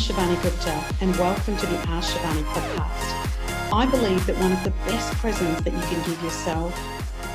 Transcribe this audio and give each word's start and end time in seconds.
Shivani 0.00 0.42
Gupta, 0.42 0.82
and 1.02 1.14
welcome 1.16 1.58
to 1.58 1.66
the 1.66 1.76
Ask 1.88 2.16
Shivani 2.16 2.42
podcast. 2.44 3.70
I 3.70 3.84
believe 3.84 4.24
that 4.26 4.38
one 4.38 4.50
of 4.50 4.64
the 4.64 4.70
best 4.86 5.12
presents 5.16 5.60
that 5.60 5.74
you 5.74 5.78
can 5.78 6.08
give 6.08 6.22
yourself 6.22 6.74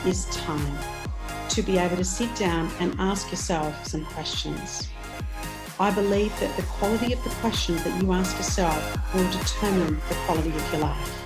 is 0.08 0.26
time 0.32 0.76
to 1.50 1.62
be 1.62 1.78
able 1.78 1.96
to 1.96 2.04
sit 2.04 2.36
down 2.36 2.72
and 2.80 2.96
ask 2.98 3.30
yourself 3.30 3.86
some 3.86 4.04
questions. 4.06 4.90
I 5.80 5.92
believe 5.92 6.38
that 6.40 6.58
the 6.58 6.64
quality 6.64 7.14
of 7.14 7.24
the 7.24 7.30
questions 7.30 7.84
that 7.84 8.02
you 8.02 8.12
ask 8.12 8.36
yourself 8.36 9.14
will 9.14 9.30
determine 9.30 10.02
the 10.10 10.16
quality 10.26 10.50
of 10.50 10.72
your 10.74 10.82
life. 10.82 11.22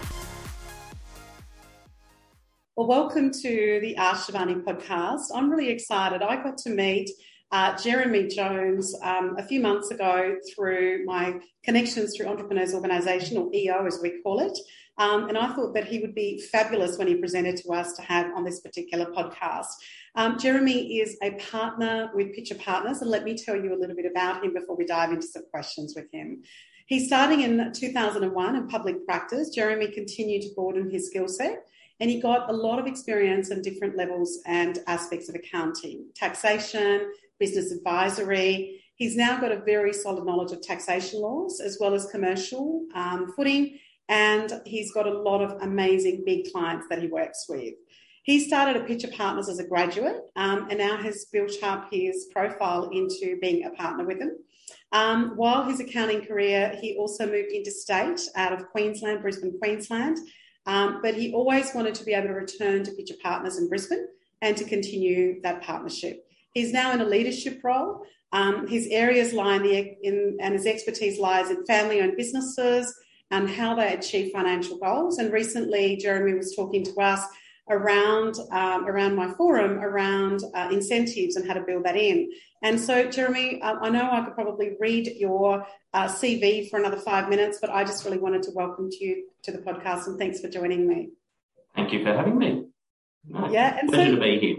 Well, 2.76 2.88
welcome 2.88 3.32
to 3.32 3.80
the 3.82 3.96
Ask 3.96 4.30
Shivani 4.30 4.62
podcast. 4.62 5.28
I'm 5.34 5.50
really 5.50 5.70
excited. 5.70 6.22
I 6.22 6.36
got 6.44 6.58
to 6.58 6.70
meet 6.70 7.10
uh, 7.52 7.76
Jeremy 7.78 8.28
Jones 8.28 8.96
um, 9.02 9.36
a 9.38 9.44
few 9.44 9.60
months 9.60 9.92
ago 9.92 10.38
through 10.54 11.06
my 11.06 11.40
connections 11.64 12.16
through 12.16 12.28
Entrepreneurs 12.28 12.74
Organisation, 12.74 13.38
or 13.38 13.50
EO 13.54 13.86
as 13.86 14.00
we 14.02 14.22
call 14.22 14.40
it. 14.40 14.58
Um, 14.98 15.30
and 15.30 15.38
I 15.38 15.54
thought 15.54 15.74
that 15.74 15.88
he 15.88 16.00
would 16.00 16.14
be 16.14 16.42
fabulous 16.52 16.98
when 16.98 17.08
he 17.08 17.16
presented 17.16 17.58
to 17.58 17.72
us 17.72 17.94
to 17.94 18.02
have 18.02 18.36
on 18.36 18.44
this 18.44 18.60
particular 18.60 19.06
podcast. 19.06 19.68
Um, 20.16 20.38
Jeremy 20.38 21.00
is 21.00 21.18
a 21.24 21.32
partner 21.52 22.12
with 22.14 22.34
Pitcher 22.34 22.56
Partners, 22.56 23.02
and 23.02 23.10
let 23.10 23.24
me 23.24 23.38
tell 23.38 23.56
you 23.56 23.74
a 23.74 23.80
little 23.80 23.96
bit 23.96 24.12
about 24.12 24.44
him 24.44 24.54
before 24.54 24.76
we 24.76 24.86
dive 24.86 25.12
into 25.12 25.26
some 25.26 25.44
questions 25.52 25.94
with 25.96 26.12
him. 26.12 26.44
He's 26.86 27.08
starting 27.08 27.42
in 27.42 27.72
2001 27.72 28.56
in 28.56 28.68
public 28.68 29.06
practice. 29.06 29.50
Jeremy 29.50 29.88
continued 29.92 30.42
to 30.42 30.50
broaden 30.56 30.90
his 30.90 31.08
skill 31.08 31.28
set 31.28 31.66
and 32.00 32.10
he 32.10 32.22
got 32.22 32.50
a 32.50 32.54
lot 32.54 32.80
of 32.80 32.88
experience 32.88 33.50
in 33.50 33.62
different 33.62 33.98
levels 33.98 34.40
and 34.46 34.80
aspects 34.88 35.30
of 35.30 35.36
accounting, 35.36 36.06
taxation, 36.16 37.12
business 37.40 37.72
advisory. 37.72 38.82
He's 38.96 39.16
now 39.16 39.40
got 39.40 39.52
a 39.52 39.62
very 39.62 39.94
solid 39.94 40.26
knowledge 40.26 40.52
of 40.52 40.62
taxation 40.62 41.22
laws 41.22 41.62
as 41.62 41.78
well 41.80 41.94
as 41.94 42.06
commercial 42.08 42.86
um, 42.94 43.34
footing, 43.36 43.80
and 44.10 44.62
he's 44.66 44.92
got 44.92 45.08
a 45.08 45.22
lot 45.22 45.42
of 45.42 45.62
amazing 45.62 46.24
big 46.26 46.52
clients 46.52 46.88
that 46.90 47.02
he 47.02 47.08
works 47.08 47.46
with. 47.48 47.74
He 48.24 48.40
started 48.40 48.76
at 48.76 48.88
Pitcher 48.88 49.08
Partners 49.08 49.50
as 49.50 49.60
a 49.60 49.68
graduate 49.68 50.18
um, 50.36 50.68
and 50.70 50.80
now 50.80 50.98
has 50.98 51.26
built 51.32 51.54
up 51.64 51.88
his 51.92 52.28
profile 52.32 52.90
into 52.92 53.38
being 53.42 53.66
a 53.66 53.72
partner 53.72 54.06
with 54.06 54.20
them. 54.20 54.38
Um, 54.92 55.34
while 55.36 55.64
his 55.64 55.80
accounting 55.80 56.26
career, 56.26 56.78
he 56.82 56.96
also 56.98 57.26
moved 57.26 57.52
interstate 57.52 58.22
out 58.36 58.54
of 58.54 58.68
Queensland, 58.70 59.22
Brisbane, 59.22 59.58
Queensland. 59.60 60.18
Um, 60.66 61.00
but 61.02 61.16
he 61.16 61.34
always 61.34 61.74
wanted 61.74 61.96
to 61.96 62.04
be 62.04 62.14
able 62.14 62.28
to 62.28 62.34
return 62.34 62.84
to 62.84 62.92
Pitcher 62.92 63.16
Partners 63.24 63.58
in 63.58 63.70
Brisbane 63.70 64.08
and 64.42 64.56
to 64.58 64.66
continue 64.66 65.42
that 65.42 65.64
partnership. 65.64 66.26
He's 66.54 66.74
now 66.74 66.92
in 66.94 67.02
a 67.02 67.06
leadership 67.06 67.62
role. 67.64 68.04
Um, 68.32 68.68
his 68.68 68.88
areas 68.88 69.34
lie 69.34 69.56
in, 69.56 69.64
the, 69.64 69.96
in, 70.04 70.38
and 70.40 70.54
his 70.54 70.66
expertise 70.66 71.20
lies 71.20 71.50
in 71.50 71.66
family-owned 71.66 72.18
businesses 72.18 72.94
and 73.32 73.50
how 73.50 73.76
they 73.76 73.94
achieve 73.94 74.32
financial 74.32 74.78
goals. 74.78 75.20
And 75.20 75.32
recently, 75.32 75.98
Jeremy 75.98 76.36
was 76.36 76.56
talking 76.56 76.84
to 76.86 76.96
us 77.00 77.22
around 77.70 78.36
um, 78.52 78.88
around 78.88 79.16
my 79.16 79.32
forum 79.34 79.78
around 79.80 80.42
uh, 80.56 80.70
incentives 80.72 81.36
and 81.36 81.48
how 81.48 81.54
to 81.54 81.62
build 81.62 81.86
that 81.86 81.96
in. 81.96 82.32
And 82.64 82.80
so, 82.80 83.10
Jeremy, 83.10 83.62
uh, 83.62 83.76
I 83.82 83.90
know 83.90 84.10
I 84.12 84.22
could 84.22 84.34
probably 84.34 84.76
read 84.80 85.08
your 85.18 85.66
uh, 85.94 86.08
CV 86.08 86.70
for 86.70 86.80
another 86.80 86.98
five 86.98 87.30
minutes, 87.30 87.60
but 87.62 87.70
I 87.70 87.84
just 87.84 88.04
really 88.06 88.18
wanted 88.18 88.44
to 88.44 88.52
welcome 88.54 88.90
to 88.90 89.04
you 89.04 89.30
to 89.44 89.52
the 89.52 89.60
podcast 89.60 90.08
and 90.08 90.18
thanks 90.18 90.42
for 90.42 90.50
joining 90.50 90.88
me. 90.88 91.10
Thank 91.76 91.94
you 91.94 92.04
for 92.04 92.14
having 92.14 92.38
me. 92.38 92.66
No, 93.26 93.50
yeah, 93.52 93.78
and 93.80 93.90
pleasure 93.90 94.12
so, 94.12 94.16
to 94.16 94.22
be 94.22 94.40
here. 94.40 94.56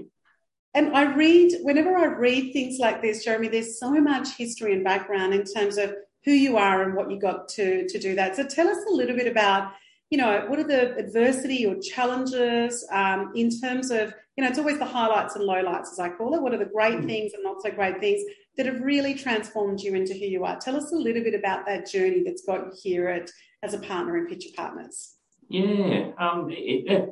And 0.75 0.97
I 0.97 1.15
read, 1.15 1.53
whenever 1.63 1.97
I 1.97 2.07
read 2.07 2.53
things 2.53 2.79
like 2.79 3.03
this, 3.03 3.25
Jeremy, 3.25 3.49
there's 3.49 3.81
so 3.81 3.91
much 3.91 4.37
history 4.37 4.73
and 4.73 4.85
background 4.85 5.35
in 5.35 5.45
terms 5.45 5.79
of 5.79 5.95
who 6.25 6.33
you 6.33 6.57
are 6.57 6.83
and 6.83 6.95
what 6.95 7.11
you 7.11 7.19
got 7.19 7.49
to, 7.49 7.89
to 7.89 7.99
do 7.99 8.15
that. 8.15 8.37
So 8.37 8.45
tell 8.45 8.69
us 8.69 8.79
a 8.89 8.95
little 8.95 9.17
bit 9.17 9.27
about, 9.27 9.73
you 10.11 10.19
know, 10.19 10.45
what 10.49 10.59
are 10.59 10.65
the 10.65 10.95
adversity 10.97 11.67
or 11.67 11.77
challenges 11.81 12.87
um, 12.93 13.33
in 13.35 13.51
terms 13.51 13.91
of, 13.91 14.13
you 14.37 14.45
know, 14.45 14.51
it's 14.51 14.59
always 14.59 14.79
the 14.79 14.85
highlights 14.85 15.35
and 15.35 15.45
lowlights, 15.45 15.93
as 15.93 15.99
I 15.99 16.11
call 16.11 16.35
it. 16.35 16.43
What 16.43 16.55
are 16.55 16.59
the 16.59 16.67
great 16.67 16.99
mm. 16.99 17.07
things 17.07 17.33
and 17.35 17.43
not 17.43 17.63
so 17.63 17.71
great 17.71 17.99
things 18.01 18.23
that 18.57 18.67
have 18.67 18.81
really 18.81 19.15
transformed 19.15 19.81
you 19.81 19.95
into 19.95 20.13
who 20.13 20.27
you 20.27 20.45
are? 20.45 20.59
Tell 20.59 20.77
us 20.77 20.93
a 20.93 20.97
little 20.97 21.23
bit 21.23 21.35
about 21.35 21.67
that 21.67 21.91
journey 21.91 22.23
that's 22.25 22.45
got 22.45 22.67
you 22.67 22.73
here 22.83 23.09
at, 23.09 23.31
as 23.63 23.75
a 23.75 23.79
partner 23.79 24.19
in 24.19 24.27
Pitcher 24.27 24.51
Partners. 24.57 25.17
Yeah, 25.49 26.13
um, 26.19 26.49
it, 26.51 26.91
it, 26.91 27.09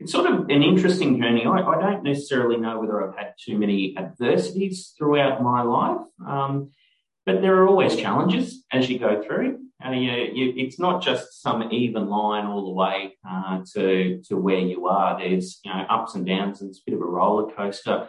it's 0.00 0.12
sort 0.12 0.30
of 0.30 0.48
an 0.48 0.62
interesting 0.62 1.20
journey. 1.20 1.44
I, 1.46 1.60
I, 1.60 1.80
don't 1.80 2.02
necessarily 2.02 2.56
know 2.56 2.80
whether 2.80 3.02
I've 3.02 3.16
had 3.16 3.34
too 3.42 3.58
many 3.58 3.96
adversities 3.96 4.92
throughout 4.98 5.42
my 5.42 5.62
life, 5.62 6.00
um, 6.26 6.70
but 7.24 7.40
there 7.40 7.56
are 7.56 7.68
always 7.68 7.96
challenges 7.96 8.64
as 8.72 8.90
you 8.90 8.98
go 8.98 9.22
through. 9.22 9.60
Uh, 9.84 9.92
you, 9.92 10.10
you, 10.10 10.54
it's 10.56 10.78
not 10.78 11.02
just 11.02 11.42
some 11.42 11.70
even 11.70 12.08
line 12.08 12.46
all 12.46 12.64
the 12.64 12.72
way 12.72 13.16
uh, 13.28 13.60
to 13.74 14.20
to 14.26 14.36
where 14.36 14.58
you 14.58 14.86
are. 14.86 15.18
There's 15.18 15.60
you 15.64 15.72
know 15.72 15.84
ups 15.88 16.14
and 16.14 16.26
downs, 16.26 16.60
and 16.60 16.70
it's 16.70 16.80
a 16.80 16.82
bit 16.86 16.94
of 16.94 17.00
a 17.00 17.06
roller 17.06 17.52
coaster. 17.54 18.08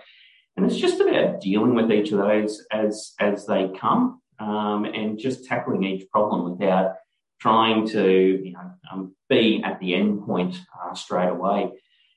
And 0.58 0.66
it's 0.66 0.78
just 0.78 1.02
about 1.02 1.42
dealing 1.42 1.76
with 1.76 1.92
each 1.92 2.12
of 2.12 2.20
those 2.20 2.66
as 2.72 3.14
as 3.20 3.46
they 3.46 3.72
come, 3.78 4.22
um, 4.40 4.86
and 4.86 5.20
just 5.20 5.46
tackling 5.46 5.84
each 5.84 6.10
problem 6.10 6.50
without 6.50 6.96
trying 7.40 7.88
to 7.90 8.42
you 8.44 8.54
know 8.54 8.72
um, 8.92 9.16
be 9.30 9.62
at 9.64 9.80
the 9.80 9.96
end 9.96 10.26
point 10.26 10.58
uh, 10.82 10.94
straight 10.94 11.30
away. 11.30 11.72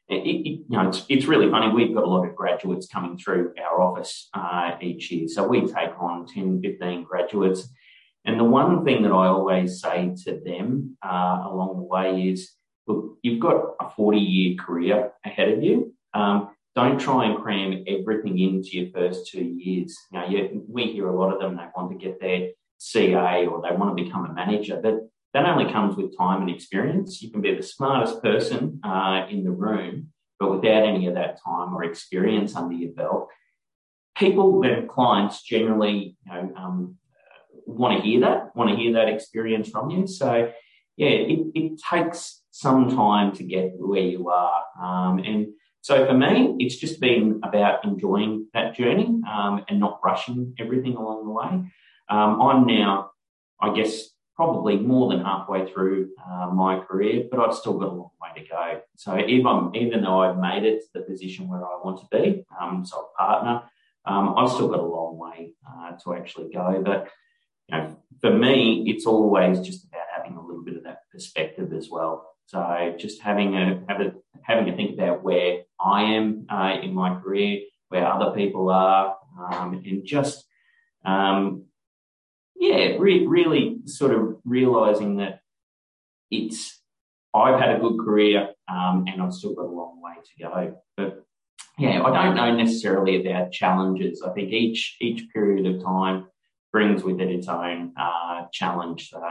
It, 0.08 0.26
it, 0.26 0.46
you 0.46 0.64
know, 0.70 0.88
it's, 0.88 1.04
it's 1.10 1.26
really 1.26 1.50
funny. 1.50 1.68
We've 1.68 1.94
got 1.94 2.04
a 2.04 2.08
lot 2.08 2.26
of 2.26 2.34
graduates 2.34 2.86
coming 2.86 3.18
through 3.18 3.52
our 3.62 3.82
office 3.82 4.30
uh, 4.32 4.72
each 4.80 5.10
year. 5.10 5.28
So 5.28 5.46
we 5.46 5.60
take 5.66 6.00
on 6.00 6.26
10, 6.26 6.62
15 6.62 7.04
graduates. 7.04 7.68
And 8.24 8.40
the 8.40 8.44
one 8.44 8.84
thing 8.86 9.02
that 9.02 9.12
I 9.12 9.26
always 9.26 9.82
say 9.82 10.14
to 10.24 10.40
them 10.44 10.96
uh, 11.04 11.42
along 11.44 11.76
the 11.76 11.82
way 11.82 12.28
is, 12.28 12.52
look, 12.86 13.18
you've 13.22 13.40
got 13.40 13.74
a 13.80 13.90
40 13.90 14.18
year 14.18 14.56
career 14.56 15.12
ahead 15.26 15.50
of 15.50 15.62
you. 15.62 15.94
Um, 16.14 16.50
don't 16.74 16.98
try 16.98 17.26
and 17.26 17.42
cram 17.42 17.84
everything 17.86 18.38
into 18.38 18.78
your 18.78 18.90
first 18.92 19.26
two 19.26 19.44
years. 19.44 19.96
You 20.12 20.18
know, 20.18 20.26
you, 20.26 20.64
we 20.68 20.84
hear 20.84 21.08
a 21.08 21.18
lot 21.18 21.32
of 21.32 21.40
them, 21.40 21.56
they 21.56 21.64
want 21.76 21.90
to 21.90 21.98
get 21.98 22.20
their 22.20 22.50
CA 22.78 23.46
or 23.46 23.60
they 23.60 23.76
want 23.76 23.96
to 23.96 24.02
become 24.02 24.26
a 24.26 24.32
manager, 24.32 24.80
but 24.82 25.08
that 25.34 25.46
only 25.46 25.70
comes 25.70 25.96
with 25.96 26.16
time 26.16 26.40
and 26.40 26.50
experience. 26.50 27.20
You 27.20 27.30
can 27.30 27.42
be 27.42 27.54
the 27.54 27.62
smartest 27.62 28.22
person 28.22 28.80
uh, 28.82 29.26
in 29.28 29.44
the 29.44 29.50
room, 29.50 30.08
but 30.40 30.50
without 30.50 30.84
any 30.84 31.06
of 31.06 31.14
that 31.14 31.38
time 31.44 31.74
or 31.74 31.84
experience 31.84 32.56
under 32.56 32.74
your 32.74 32.92
belt, 32.92 33.28
people, 34.16 34.62
and 34.62 34.88
clients 34.88 35.42
generally, 35.42 36.16
you 36.26 36.32
know, 36.32 36.52
um, 36.56 36.96
want 37.66 37.96
to 37.96 38.02
hear 38.02 38.20
that, 38.20 38.56
want 38.56 38.70
to 38.70 38.76
hear 38.76 38.94
that 38.94 39.08
experience 39.08 39.68
from 39.68 39.90
you. 39.90 40.06
So, 40.06 40.50
yeah, 40.96 41.08
it, 41.08 41.46
it 41.54 41.80
takes 41.90 42.42
some 42.50 42.96
time 42.96 43.32
to 43.36 43.44
get 43.44 43.72
where 43.76 44.00
you 44.00 44.30
are. 44.30 44.62
Um, 44.82 45.18
and 45.18 45.48
so 45.82 46.06
for 46.06 46.14
me, 46.14 46.56
it's 46.58 46.76
just 46.76 47.00
been 47.00 47.40
about 47.44 47.84
enjoying 47.84 48.46
that 48.54 48.74
journey 48.74 49.20
um, 49.30 49.64
and 49.68 49.78
not 49.78 50.00
rushing 50.04 50.54
everything 50.58 50.96
along 50.96 51.24
the 51.24 51.30
way. 51.30 51.70
Um, 52.10 52.40
I'm 52.40 52.66
now, 52.66 53.10
I 53.60 53.74
guess, 53.74 54.10
probably 54.36 54.76
more 54.76 55.10
than 55.10 55.24
halfway 55.24 55.70
through 55.70 56.10
uh, 56.24 56.48
my 56.52 56.78
career, 56.78 57.24
but 57.30 57.40
I've 57.40 57.54
still 57.54 57.76
got 57.76 57.88
a 57.88 57.92
long 57.92 58.10
way 58.22 58.40
to 58.40 58.48
go. 58.48 58.80
So 58.94 59.18
even, 59.18 59.72
even 59.74 60.02
though 60.02 60.22
I've 60.22 60.38
made 60.38 60.64
it 60.64 60.80
to 60.82 60.86
the 60.94 61.00
position 61.00 61.48
where 61.48 61.64
I 61.64 61.80
want 61.82 62.00
to 62.00 62.06
be, 62.16 62.44
um, 62.60 62.86
so 62.86 62.98
a 62.98 63.18
partner, 63.20 63.62
um, 64.04 64.34
I've 64.38 64.50
still 64.50 64.68
got 64.68 64.78
a 64.78 64.82
long 64.82 65.18
way 65.18 65.54
uh, 65.68 65.92
to 66.04 66.14
actually 66.14 66.52
go. 66.52 66.80
But 66.84 67.08
you 67.68 67.76
know, 67.76 67.96
for 68.20 68.30
me, 68.32 68.84
it's 68.86 69.06
always 69.06 69.60
just 69.60 69.84
about 69.86 70.06
having 70.16 70.36
a 70.36 70.40
little 70.40 70.64
bit 70.64 70.76
of 70.76 70.84
that 70.84 71.00
perspective 71.12 71.72
as 71.72 71.88
well. 71.90 72.26
So 72.46 72.94
just 72.98 73.20
having 73.20 73.56
a, 73.56 73.82
have 73.88 74.00
a 74.00 74.12
having 74.42 74.72
a 74.72 74.76
think 74.76 74.94
about 74.94 75.22
where 75.22 75.62
I 75.78 76.02
am 76.02 76.46
uh, 76.48 76.78
in 76.82 76.94
my 76.94 77.20
career, 77.20 77.60
where 77.88 78.06
other 78.06 78.30
people 78.34 78.70
are, 78.70 79.16
um, 79.38 79.82
and 79.84 80.04
just 80.06 80.46
um, 81.04 81.64
yeah, 82.58 82.96
re- 82.98 83.26
really 83.26 83.78
sort 83.86 84.12
of 84.12 84.36
realizing 84.44 85.16
that 85.18 85.40
it's, 86.30 86.80
I've 87.34 87.60
had 87.60 87.76
a 87.76 87.80
good 87.80 87.98
career 87.98 88.50
um, 88.68 89.04
and 89.06 89.22
I've 89.22 89.32
still 89.32 89.54
got 89.54 89.66
a 89.66 89.70
long 89.70 90.00
way 90.02 90.14
to 90.14 90.44
go. 90.44 90.76
But 90.96 91.24
yeah, 91.78 92.02
I 92.02 92.10
don't 92.10 92.36
know 92.36 92.54
necessarily 92.54 93.24
about 93.24 93.52
challenges. 93.52 94.22
I 94.22 94.30
think 94.30 94.52
each 94.52 94.96
each 95.00 95.28
period 95.32 95.64
of 95.66 95.82
time 95.82 96.26
brings 96.72 97.04
with 97.04 97.20
it 97.20 97.30
its 97.30 97.48
own 97.48 97.92
uh, 97.96 98.46
challenge. 98.52 99.10
So 99.10 99.22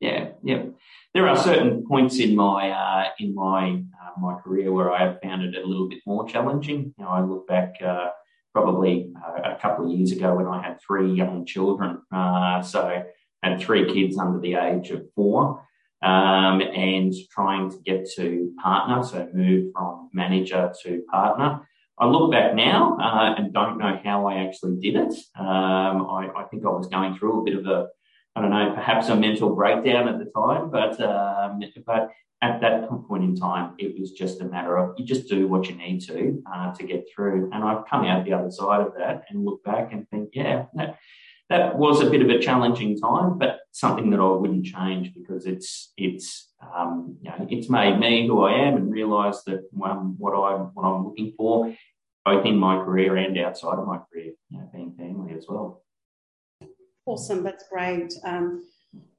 yeah, 0.00 0.30
yeah, 0.44 0.64
there 1.14 1.28
are 1.28 1.36
certain 1.36 1.84
points 1.84 2.18
in 2.20 2.36
my 2.36 2.70
uh, 2.70 3.08
in 3.18 3.34
my 3.34 3.82
uh, 4.00 4.20
my 4.20 4.34
career 4.40 4.72
where 4.72 4.92
I 4.92 5.04
have 5.04 5.18
found 5.22 5.42
it 5.42 5.56
a 5.56 5.66
little 5.66 5.88
bit 5.88 6.00
more 6.06 6.26
challenging. 6.28 6.94
You 6.96 7.04
know, 7.04 7.10
I 7.10 7.20
look 7.22 7.48
back 7.48 7.74
uh, 7.84 8.10
probably 8.52 9.12
uh, 9.16 9.54
a 9.56 9.58
couple 9.60 9.86
of 9.86 9.90
years 9.90 10.12
ago 10.12 10.34
when 10.34 10.46
I 10.46 10.62
had 10.62 10.80
three 10.80 11.12
young 11.12 11.44
children. 11.46 12.02
Uh, 12.12 12.62
so 12.62 13.02
had 13.42 13.60
three 13.60 13.92
kids 13.92 14.18
under 14.18 14.38
the 14.38 14.54
age 14.54 14.90
of 14.90 15.04
four. 15.14 15.66
Um, 16.02 16.60
and 16.60 17.14
trying 17.30 17.70
to 17.70 17.78
get 17.86 18.08
to 18.16 18.52
partner, 18.60 19.04
so 19.04 19.28
move 19.32 19.70
from 19.72 20.10
manager 20.12 20.72
to 20.82 21.02
partner. 21.08 21.60
I 21.96 22.06
look 22.06 22.32
back 22.32 22.56
now 22.56 22.98
uh, 22.98 23.36
and 23.38 23.54
don't 23.54 23.78
know 23.78 24.00
how 24.02 24.26
I 24.26 24.44
actually 24.44 24.80
did 24.80 24.96
it. 24.96 25.14
Um, 25.38 26.08
I, 26.10 26.28
I, 26.36 26.44
think 26.50 26.66
I 26.66 26.70
was 26.70 26.88
going 26.88 27.16
through 27.16 27.42
a 27.42 27.44
bit 27.44 27.56
of 27.56 27.66
a 27.66 27.86
I 28.34 28.40
don't 28.40 28.50
know, 28.50 28.72
perhaps 28.74 29.08
a 29.08 29.16
mental 29.16 29.54
breakdown 29.54 30.08
at 30.08 30.18
the 30.18 30.24
time, 30.24 30.70
but 30.70 30.98
um, 31.00 31.60
but 31.86 32.08
at 32.42 32.60
that 32.60 32.88
point 33.06 33.22
in 33.22 33.36
time, 33.36 33.74
it 33.78 33.98
was 33.98 34.10
just 34.10 34.40
a 34.40 34.44
matter 34.44 34.76
of 34.76 34.94
you 34.98 35.06
just 35.06 35.28
do 35.28 35.46
what 35.46 35.68
you 35.68 35.76
need 35.76 36.00
to 36.00 36.42
uh, 36.52 36.74
to 36.74 36.84
get 36.84 37.06
through. 37.14 37.48
And 37.52 37.62
I've 37.62 37.86
come 37.86 38.04
out 38.04 38.24
the 38.24 38.32
other 38.32 38.50
side 38.50 38.80
of 38.80 38.94
that 38.98 39.24
and 39.30 39.44
look 39.44 39.62
back 39.64 39.92
and 39.92 40.08
think, 40.10 40.30
yeah, 40.34 40.66
that, 40.74 40.98
that 41.48 41.78
was 41.78 42.00
a 42.00 42.10
bit 42.10 42.20
of 42.20 42.28
a 42.28 42.40
challenging 42.40 42.98
time, 42.98 43.38
but 43.38 43.60
something 43.70 44.10
that 44.10 44.18
I 44.18 44.28
wouldn't 44.28 44.66
change 44.66 45.14
because 45.14 45.46
it's 45.46 45.92
it's 45.96 46.52
um, 46.74 47.16
you 47.22 47.30
know, 47.30 47.46
it's 47.48 47.70
made 47.70 48.00
me 48.00 48.26
who 48.26 48.42
I 48.42 48.54
am 48.54 48.76
and 48.76 48.92
realised 48.92 49.42
that 49.46 49.68
um, 49.84 50.16
what 50.18 50.32
I'm 50.32 50.66
what 50.74 50.84
I'm 50.84 51.04
looking 51.04 51.34
for, 51.36 51.72
both 52.24 52.44
in 52.44 52.56
my 52.56 52.76
career 52.84 53.16
and 53.16 53.38
outside 53.38 53.78
of 53.78 53.86
my 53.86 53.98
career, 53.98 54.32
you 54.50 54.58
know, 54.58 54.68
being 54.72 54.94
family 54.98 55.34
as 55.34 55.46
well. 55.48 55.84
Awesome, 57.06 57.44
that's 57.44 57.64
great. 57.68 58.12
Um, 58.24 58.64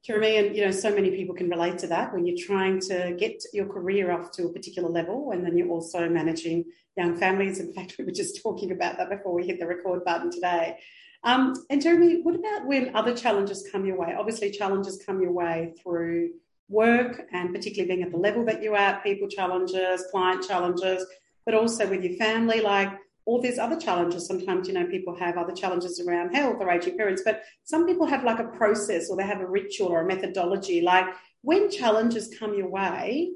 Jeremy, 0.03 0.35
and 0.35 0.55
you 0.55 0.65
know, 0.65 0.71
so 0.71 0.93
many 0.93 1.11
people 1.11 1.33
can 1.33 1.49
relate 1.49 1.77
to 1.77 1.87
that 1.87 2.13
when 2.13 2.25
you're 2.25 2.37
trying 2.37 2.79
to 2.81 3.15
get 3.17 3.41
your 3.53 3.65
career 3.65 4.11
off 4.11 4.31
to 4.33 4.45
a 4.45 4.51
particular 4.51 4.89
level, 4.89 5.31
and 5.31 5.45
then 5.45 5.57
you're 5.57 5.69
also 5.69 6.09
managing 6.09 6.65
young 6.97 7.15
families. 7.15 7.59
In 7.59 7.73
fact, 7.73 7.95
we 7.99 8.05
were 8.05 8.11
just 8.11 8.41
talking 8.41 8.71
about 8.71 8.97
that 8.97 9.09
before 9.09 9.33
we 9.33 9.47
hit 9.47 9.59
the 9.59 9.67
record 9.67 10.03
button 10.03 10.29
today. 10.29 10.77
Um, 11.23 11.53
and 11.69 11.81
Jeremy, 11.81 12.21
what 12.21 12.35
about 12.35 12.67
when 12.67 12.93
other 12.93 13.15
challenges 13.15 13.65
come 13.71 13.85
your 13.85 13.97
way? 13.97 14.13
Obviously, 14.17 14.51
challenges 14.51 15.01
come 15.05 15.21
your 15.21 15.31
way 15.31 15.73
through 15.81 16.31
work, 16.67 17.25
and 17.31 17.53
particularly 17.53 17.87
being 17.87 18.05
at 18.05 18.11
the 18.11 18.17
level 18.17 18.43
that 18.45 18.61
you're 18.61 18.75
at, 18.75 19.03
people 19.03 19.29
challenges, 19.29 20.03
client 20.11 20.45
challenges, 20.45 21.05
but 21.45 21.55
also 21.55 21.87
with 21.89 22.03
your 22.03 22.17
family. 22.17 22.59
Like, 22.59 22.89
or 23.25 23.41
there's 23.41 23.59
other 23.59 23.79
challenges. 23.79 24.27
Sometimes, 24.27 24.67
you 24.67 24.73
know, 24.73 24.85
people 24.87 25.15
have 25.15 25.37
other 25.37 25.53
challenges 25.53 25.99
around 25.99 26.35
health 26.35 26.57
or 26.59 26.69
aging 26.69 26.97
parents, 26.97 27.21
but 27.23 27.43
some 27.63 27.85
people 27.85 28.05
have 28.05 28.23
like 28.23 28.39
a 28.39 28.47
process 28.57 29.09
or 29.09 29.17
they 29.17 29.23
have 29.23 29.41
a 29.41 29.47
ritual 29.47 29.87
or 29.87 30.01
a 30.01 30.05
methodology. 30.05 30.81
Like 30.81 31.05
when 31.41 31.69
challenges 31.69 32.33
come 32.37 32.53
your 32.53 32.69
way, 32.69 33.31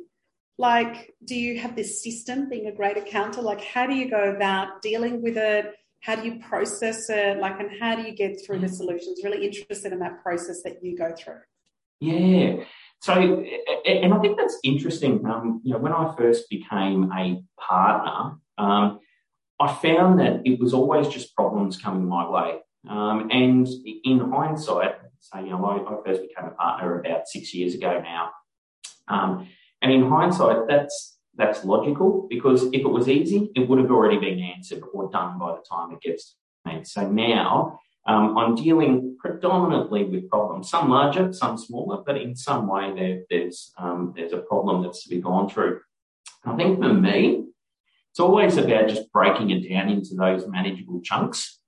like, 0.57 1.13
do 1.23 1.35
you 1.35 1.59
have 1.59 1.75
this 1.75 2.03
system 2.03 2.49
being 2.49 2.67
a 2.67 2.71
great 2.71 2.97
accountant? 2.97 3.45
Like, 3.45 3.63
how 3.63 3.85
do 3.85 3.93
you 3.93 4.09
go 4.09 4.31
about 4.35 4.81
dealing 4.81 5.21
with 5.21 5.37
it? 5.37 5.73
How 6.01 6.15
do 6.15 6.27
you 6.27 6.39
process 6.39 7.09
it? 7.09 7.39
Like, 7.39 7.59
and 7.59 7.69
how 7.79 7.95
do 7.95 8.01
you 8.03 8.15
get 8.15 8.43
through 8.43 8.59
the 8.59 8.69
solutions? 8.69 9.21
Really 9.23 9.45
interested 9.45 9.93
in 9.93 9.99
that 9.99 10.23
process 10.23 10.63
that 10.63 10.83
you 10.83 10.97
go 10.97 11.13
through. 11.15 11.41
Yeah. 11.99 12.63
So, 13.01 13.13
and 13.85 14.13
I 14.13 14.19
think 14.19 14.37
that's 14.37 14.57
interesting. 14.63 15.23
Um, 15.25 15.61
you 15.63 15.73
know, 15.73 15.79
when 15.79 15.93
I 15.93 16.15
first 16.17 16.49
became 16.49 17.11
a 17.11 17.43
partner, 17.59 18.37
um, 18.57 18.99
I 19.59 19.73
found 19.73 20.19
that 20.19 20.41
it 20.45 20.59
was 20.59 20.73
always 20.73 21.07
just 21.07 21.35
problems 21.35 21.77
coming 21.77 22.07
my 22.07 22.29
way. 22.29 22.59
Um, 22.87 23.29
and 23.31 23.67
in 24.03 24.19
hindsight, 24.19 24.95
so 25.19 25.39
you 25.39 25.49
know, 25.49 25.65
I, 25.65 25.77
I, 25.77 25.97
first 26.05 26.21
became 26.21 26.45
a 26.45 26.51
partner 26.51 26.99
about 26.99 27.27
six 27.27 27.53
years 27.53 27.73
ago 27.73 28.01
now. 28.01 28.31
Um, 29.07 29.47
and 29.81 29.91
in 29.91 30.07
hindsight, 30.07 30.67
that's 30.67 31.17
that's 31.35 31.63
logical 31.63 32.27
because 32.29 32.63
if 32.65 32.81
it 32.81 32.89
was 32.89 33.07
easy, 33.07 33.51
it 33.55 33.67
would 33.67 33.79
have 33.79 33.91
already 33.91 34.17
been 34.17 34.39
answered 34.39 34.83
or 34.93 35.09
done 35.11 35.37
by 35.37 35.51
the 35.51 35.63
time 35.69 35.91
it 35.91 36.01
gets 36.01 36.35
to 36.65 36.73
me. 36.73 36.83
So 36.83 37.07
now 37.07 37.79
um, 38.07 38.37
I'm 38.37 38.55
dealing 38.55 39.17
predominantly 39.19 40.05
with 40.05 40.29
problems, 40.29 40.69
some 40.69 40.89
larger, 40.89 41.31
some 41.33 41.57
smaller, 41.57 42.03
but 42.05 42.17
in 42.17 42.35
some 42.35 42.67
way 42.67 42.93
there, 42.95 43.23
there's 43.29 43.71
um, 43.77 44.13
there's 44.15 44.33
a 44.33 44.37
problem 44.37 44.81
that's 44.81 45.03
to 45.03 45.09
be 45.09 45.21
gone 45.21 45.49
through. 45.49 45.81
I 46.45 46.55
think 46.55 46.79
for 46.79 46.93
me, 46.93 47.47
it's 48.17 48.23
always 48.23 48.57
about 48.57 48.89
just 48.89 49.11
breaking 49.11 49.51
it 49.51 49.69
down 49.69 49.89
into 49.89 50.15
those 50.15 50.47
manageable 50.47 51.01
chunks. 51.03 51.59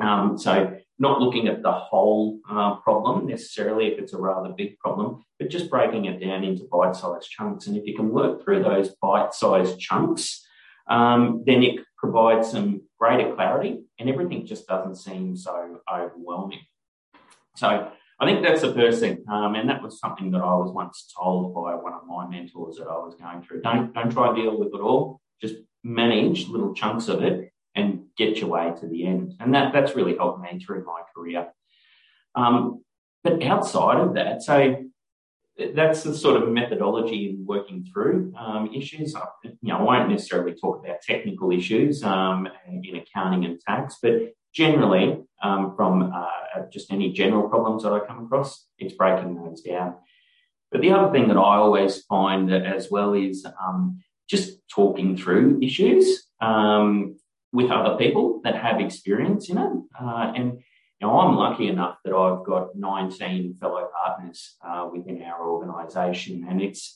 Um, 0.00 0.38
so 0.38 0.74
not 0.98 1.20
looking 1.20 1.48
at 1.48 1.60
the 1.60 1.70
whole 1.70 2.40
uh, 2.48 2.76
problem 2.76 3.26
necessarily 3.26 3.88
if 3.88 3.98
it's 3.98 4.14
a 4.14 4.18
rather 4.18 4.54
big 4.56 4.78
problem, 4.78 5.22
but 5.38 5.50
just 5.50 5.68
breaking 5.68 6.06
it 6.06 6.18
down 6.18 6.44
into 6.44 6.66
bite-sized 6.72 7.28
chunks. 7.28 7.66
And 7.66 7.76
if 7.76 7.84
you 7.84 7.94
can 7.94 8.08
work 8.08 8.42
through 8.42 8.62
those 8.62 8.94
bite-sized 9.02 9.78
chunks, 9.78 10.42
um, 10.88 11.42
then 11.44 11.62
it 11.62 11.80
provides 11.98 12.50
some 12.50 12.80
greater 12.98 13.34
clarity 13.34 13.82
and 13.98 14.08
everything 14.08 14.46
just 14.46 14.66
doesn't 14.66 14.96
seem 14.96 15.36
so 15.36 15.80
overwhelming. 15.92 16.60
So 17.56 17.92
I 18.18 18.24
think 18.24 18.42
that's 18.42 18.62
the 18.62 18.72
first 18.72 19.00
thing. 19.00 19.22
Um, 19.30 19.56
and 19.56 19.68
that 19.68 19.82
was 19.82 20.00
something 20.00 20.30
that 20.30 20.40
I 20.40 20.54
was 20.54 20.72
once 20.72 21.12
told 21.14 21.54
by 21.54 21.74
one 21.74 21.92
of 21.92 22.06
my 22.06 22.26
mentors 22.26 22.78
that 22.78 22.88
I 22.88 22.96
was 22.96 23.14
going 23.14 23.42
through. 23.42 23.60
Don't, 23.60 23.92
don't 23.92 24.10
try 24.10 24.34
to 24.34 24.42
deal 24.42 24.58
with 24.58 24.68
it 24.72 24.80
all. 24.80 25.20
Just 25.38 25.56
manage 25.84 26.48
little 26.48 26.74
chunks 26.74 27.08
of 27.08 27.22
it 27.22 27.52
and 27.74 28.04
get 28.16 28.38
your 28.38 28.50
way 28.50 28.72
to 28.80 28.86
the 28.86 29.06
end. 29.06 29.34
And 29.40 29.54
that, 29.54 29.72
that's 29.72 29.96
really 29.96 30.16
helped 30.16 30.42
me 30.42 30.58
through 30.58 30.84
my 30.84 31.02
career. 31.14 31.48
Um, 32.34 32.84
but 33.24 33.42
outside 33.42 34.00
of 34.00 34.14
that, 34.14 34.42
so 34.42 34.84
that's 35.74 36.02
the 36.02 36.14
sort 36.14 36.42
of 36.42 36.48
methodology 36.48 37.30
in 37.30 37.46
working 37.46 37.86
through 37.92 38.32
um, 38.38 38.70
issues. 38.74 39.14
I, 39.14 39.26
you 39.44 39.56
know, 39.62 39.78
I 39.78 39.82
won't 39.82 40.10
necessarily 40.10 40.54
talk 40.54 40.84
about 40.84 41.02
technical 41.02 41.52
issues 41.52 42.02
um, 42.02 42.48
in 42.66 42.96
accounting 42.96 43.44
and 43.44 43.60
tax, 43.60 43.98
but 44.02 44.32
generally, 44.54 45.22
um, 45.42 45.74
from 45.76 46.12
uh, 46.14 46.62
just 46.72 46.92
any 46.92 47.12
general 47.12 47.48
problems 47.48 47.82
that 47.82 47.92
I 47.92 48.00
come 48.00 48.24
across, 48.24 48.66
it's 48.78 48.94
breaking 48.94 49.34
those 49.34 49.62
down. 49.62 49.96
But 50.70 50.80
the 50.80 50.92
other 50.92 51.12
thing 51.12 51.28
that 51.28 51.36
I 51.36 51.56
always 51.56 52.02
find 52.02 52.52
as 52.52 52.90
well 52.90 53.12
is 53.12 53.46
um, 53.62 54.02
just 54.28 54.58
talking 54.68 55.16
through 55.16 55.58
issues 55.62 56.26
um, 56.40 57.16
with 57.52 57.70
other 57.70 57.96
people 57.96 58.40
that 58.44 58.56
have 58.56 58.80
experience 58.80 59.48
in 59.50 59.58
it. 59.58 59.72
Uh, 60.00 60.32
and 60.34 60.62
you 61.02 61.08
know, 61.08 61.18
I'm 61.18 61.34
lucky 61.34 61.66
enough 61.66 61.96
that 62.04 62.14
I've 62.14 62.44
got 62.44 62.76
19 62.76 63.56
fellow 63.60 63.88
partners 63.92 64.54
uh, 64.64 64.88
within 64.92 65.20
our 65.22 65.48
organisation, 65.50 66.46
and 66.48 66.62
it's 66.62 66.94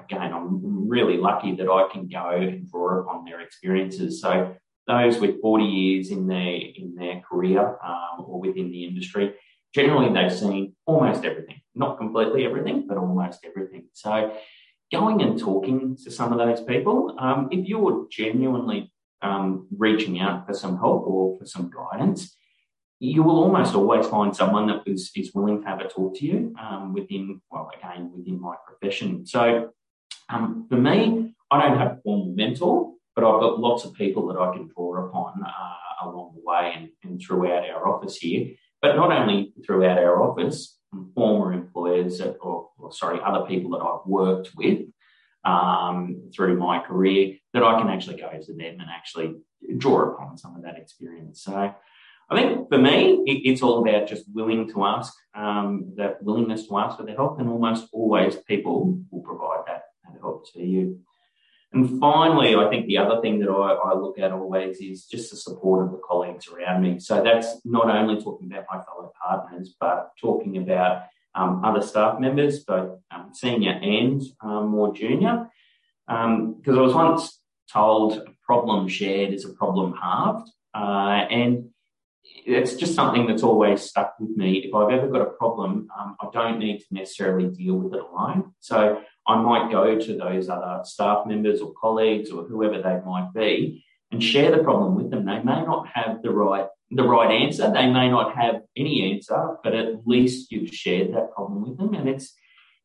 again, 0.00 0.32
I'm 0.32 0.88
really 0.88 1.18
lucky 1.18 1.54
that 1.56 1.68
I 1.68 1.88
can 1.92 2.08
go 2.08 2.30
and 2.30 2.68
draw 2.68 3.00
upon 3.00 3.24
their 3.24 3.40
experiences. 3.40 4.20
So 4.20 4.56
those 4.88 5.20
with 5.20 5.40
40 5.40 5.64
years 5.64 6.10
in 6.10 6.26
their 6.26 6.56
in 6.76 6.96
their 6.96 7.20
career 7.20 7.78
um, 7.84 8.24
or 8.26 8.40
within 8.40 8.72
the 8.72 8.84
industry, 8.84 9.34
generally 9.72 10.12
they've 10.12 10.36
seen 10.36 10.74
almost 10.84 11.24
everything, 11.24 11.60
not 11.76 11.96
completely 11.98 12.44
everything, 12.44 12.86
but 12.88 12.96
almost 12.96 13.40
everything. 13.44 13.86
So 13.92 14.32
going 14.92 15.22
and 15.22 15.38
talking 15.38 15.96
to 16.04 16.10
some 16.10 16.32
of 16.32 16.38
those 16.38 16.62
people, 16.62 17.14
um, 17.18 17.48
if 17.50 17.66
you're 17.66 18.06
genuinely 18.10 18.92
um, 19.22 19.66
reaching 19.76 20.20
out 20.20 20.46
for 20.46 20.54
some 20.54 20.76
help 20.76 21.06
or 21.06 21.38
for 21.38 21.46
some 21.46 21.70
guidance, 21.70 22.36
you 23.00 23.22
will 23.22 23.42
almost 23.42 23.74
always 23.74 24.06
find 24.06 24.34
someone 24.34 24.66
that 24.68 24.82
is, 24.86 25.10
is 25.16 25.32
willing 25.34 25.60
to 25.62 25.68
have 25.68 25.80
a 25.80 25.88
talk 25.88 26.16
to 26.16 26.24
you 26.24 26.54
um, 26.60 26.92
within, 26.92 27.40
well, 27.50 27.70
again, 27.76 28.10
within 28.14 28.40
my 28.40 28.54
profession. 28.66 29.26
So 29.26 29.70
um, 30.28 30.66
for 30.68 30.76
me, 30.76 31.34
I 31.50 31.60
don't 31.60 31.78
have 31.78 31.92
a 31.92 32.00
formal 32.02 32.34
mentor, 32.34 32.94
but 33.14 33.24
I've 33.24 33.40
got 33.40 33.60
lots 33.60 33.84
of 33.84 33.94
people 33.94 34.28
that 34.28 34.38
I 34.38 34.52
can 34.52 34.70
draw 34.74 35.06
upon 35.06 35.42
uh, 35.44 36.08
along 36.08 36.34
the 36.34 36.42
way 36.44 36.72
and, 36.76 36.88
and 37.02 37.20
throughout 37.20 37.68
our 37.68 37.88
office 37.88 38.16
here. 38.16 38.54
But 38.80 38.96
not 38.96 39.12
only 39.12 39.52
throughout 39.64 39.98
our 39.98 40.22
office, 40.22 40.78
former 41.14 41.52
employers 41.52 42.20
or, 42.20 42.68
or, 42.78 42.92
sorry, 42.92 43.20
other 43.24 43.46
people 43.46 43.70
that 43.72 43.84
I've 43.84 44.06
worked 44.06 44.50
with 44.56 44.80
um, 45.44 46.30
through 46.34 46.56
my 46.58 46.78
career 46.78 47.36
that 47.52 47.62
I 47.62 47.78
can 47.80 47.88
actually 47.88 48.16
go 48.16 48.30
to 48.30 48.52
them 48.52 48.80
and 48.80 48.88
actually 48.88 49.36
draw 49.78 50.12
upon 50.12 50.38
some 50.38 50.56
of 50.56 50.62
that 50.62 50.78
experience. 50.78 51.42
So 51.42 51.74
I 52.30 52.34
think 52.34 52.68
for 52.68 52.78
me, 52.78 53.22
it, 53.26 53.48
it's 53.48 53.62
all 53.62 53.86
about 53.86 54.08
just 54.08 54.24
willing 54.32 54.68
to 54.72 54.84
ask, 54.84 55.12
um, 55.34 55.92
that 55.96 56.22
willingness 56.22 56.66
to 56.68 56.78
ask 56.78 56.96
for 56.96 57.04
the 57.04 57.12
help, 57.12 57.38
and 57.38 57.48
almost 57.48 57.88
always 57.92 58.36
people 58.36 58.98
will 59.10 59.22
provide 59.22 59.64
that, 59.66 59.82
that 60.04 60.20
help 60.20 60.50
to 60.52 60.62
you. 60.62 61.00
And 61.74 61.98
finally, 61.98 62.54
I 62.54 62.68
think 62.70 62.86
the 62.86 62.98
other 62.98 63.20
thing 63.20 63.40
that 63.40 63.50
I, 63.50 63.72
I, 63.72 63.94
look 63.94 64.16
at 64.18 64.30
always 64.30 64.78
is 64.78 65.06
just 65.06 65.30
the 65.30 65.36
support 65.36 65.84
of 65.84 65.90
the 65.90 66.00
colleagues 66.06 66.46
around 66.46 66.82
me. 66.82 67.00
So 67.00 67.22
that's 67.22 67.60
not 67.64 67.90
only 67.90 68.22
talking 68.22 68.46
about 68.46 68.66
my 68.70 68.80
fellow 68.84 69.12
partners, 69.20 69.74
but 69.80 70.12
talking 70.20 70.56
about 70.58 71.06
um, 71.34 71.64
other 71.64 71.82
staff 71.82 72.20
members, 72.20 72.60
both 72.60 73.00
um, 73.10 73.30
senior 73.32 73.72
and 73.72 74.22
um, 74.40 74.68
more 74.68 74.94
junior. 74.94 75.50
Because 76.06 76.24
um, 76.24 76.78
I 76.78 76.80
was 76.80 76.94
once 76.94 77.40
told 77.72 78.18
a 78.18 78.24
problem 78.46 78.86
shared 78.86 79.32
is 79.34 79.44
a 79.44 79.52
problem 79.52 79.94
halved. 80.00 80.50
Uh, 80.74 81.26
and 81.28 81.70
it's 82.46 82.74
just 82.74 82.94
something 82.94 83.26
that's 83.26 83.42
always 83.42 83.82
stuck 83.82 84.14
with 84.20 84.36
me. 84.36 84.58
If 84.58 84.74
I've 84.74 84.92
ever 84.92 85.08
got 85.08 85.22
a 85.22 85.30
problem, 85.30 85.88
um, 85.98 86.16
I 86.20 86.28
don't 86.32 86.58
need 86.58 86.78
to 86.78 86.86
necessarily 86.92 87.48
deal 87.48 87.74
with 87.74 87.94
it 87.94 88.00
alone. 88.00 88.54
So 88.60 89.02
I 89.26 89.40
might 89.40 89.70
go 89.70 89.98
to 89.98 90.16
those 90.16 90.48
other 90.48 90.80
staff 90.84 91.26
members 91.26 91.60
or 91.60 91.72
colleagues 91.80 92.30
or 92.30 92.44
whoever 92.44 92.82
they 92.82 93.00
might 93.04 93.30
be 93.34 93.84
and 94.10 94.22
share 94.22 94.50
the 94.50 94.62
problem 94.62 94.94
with 94.94 95.10
them. 95.10 95.24
They 95.24 95.38
may 95.42 95.62
not 95.62 95.88
have 95.92 96.22
the 96.22 96.30
right 96.30 96.66
the 96.90 97.02
right 97.02 97.30
answer. 97.30 97.72
They 97.72 97.90
may 97.90 98.08
not 98.10 98.36
have 98.36 98.62
any 98.76 99.12
answer, 99.12 99.56
but 99.64 99.74
at 99.74 100.06
least 100.06 100.52
you've 100.52 100.72
shared 100.72 101.14
that 101.14 101.32
problem 101.32 101.62
with 101.62 101.78
them. 101.78 101.94
And 101.94 102.08
it's 102.08 102.34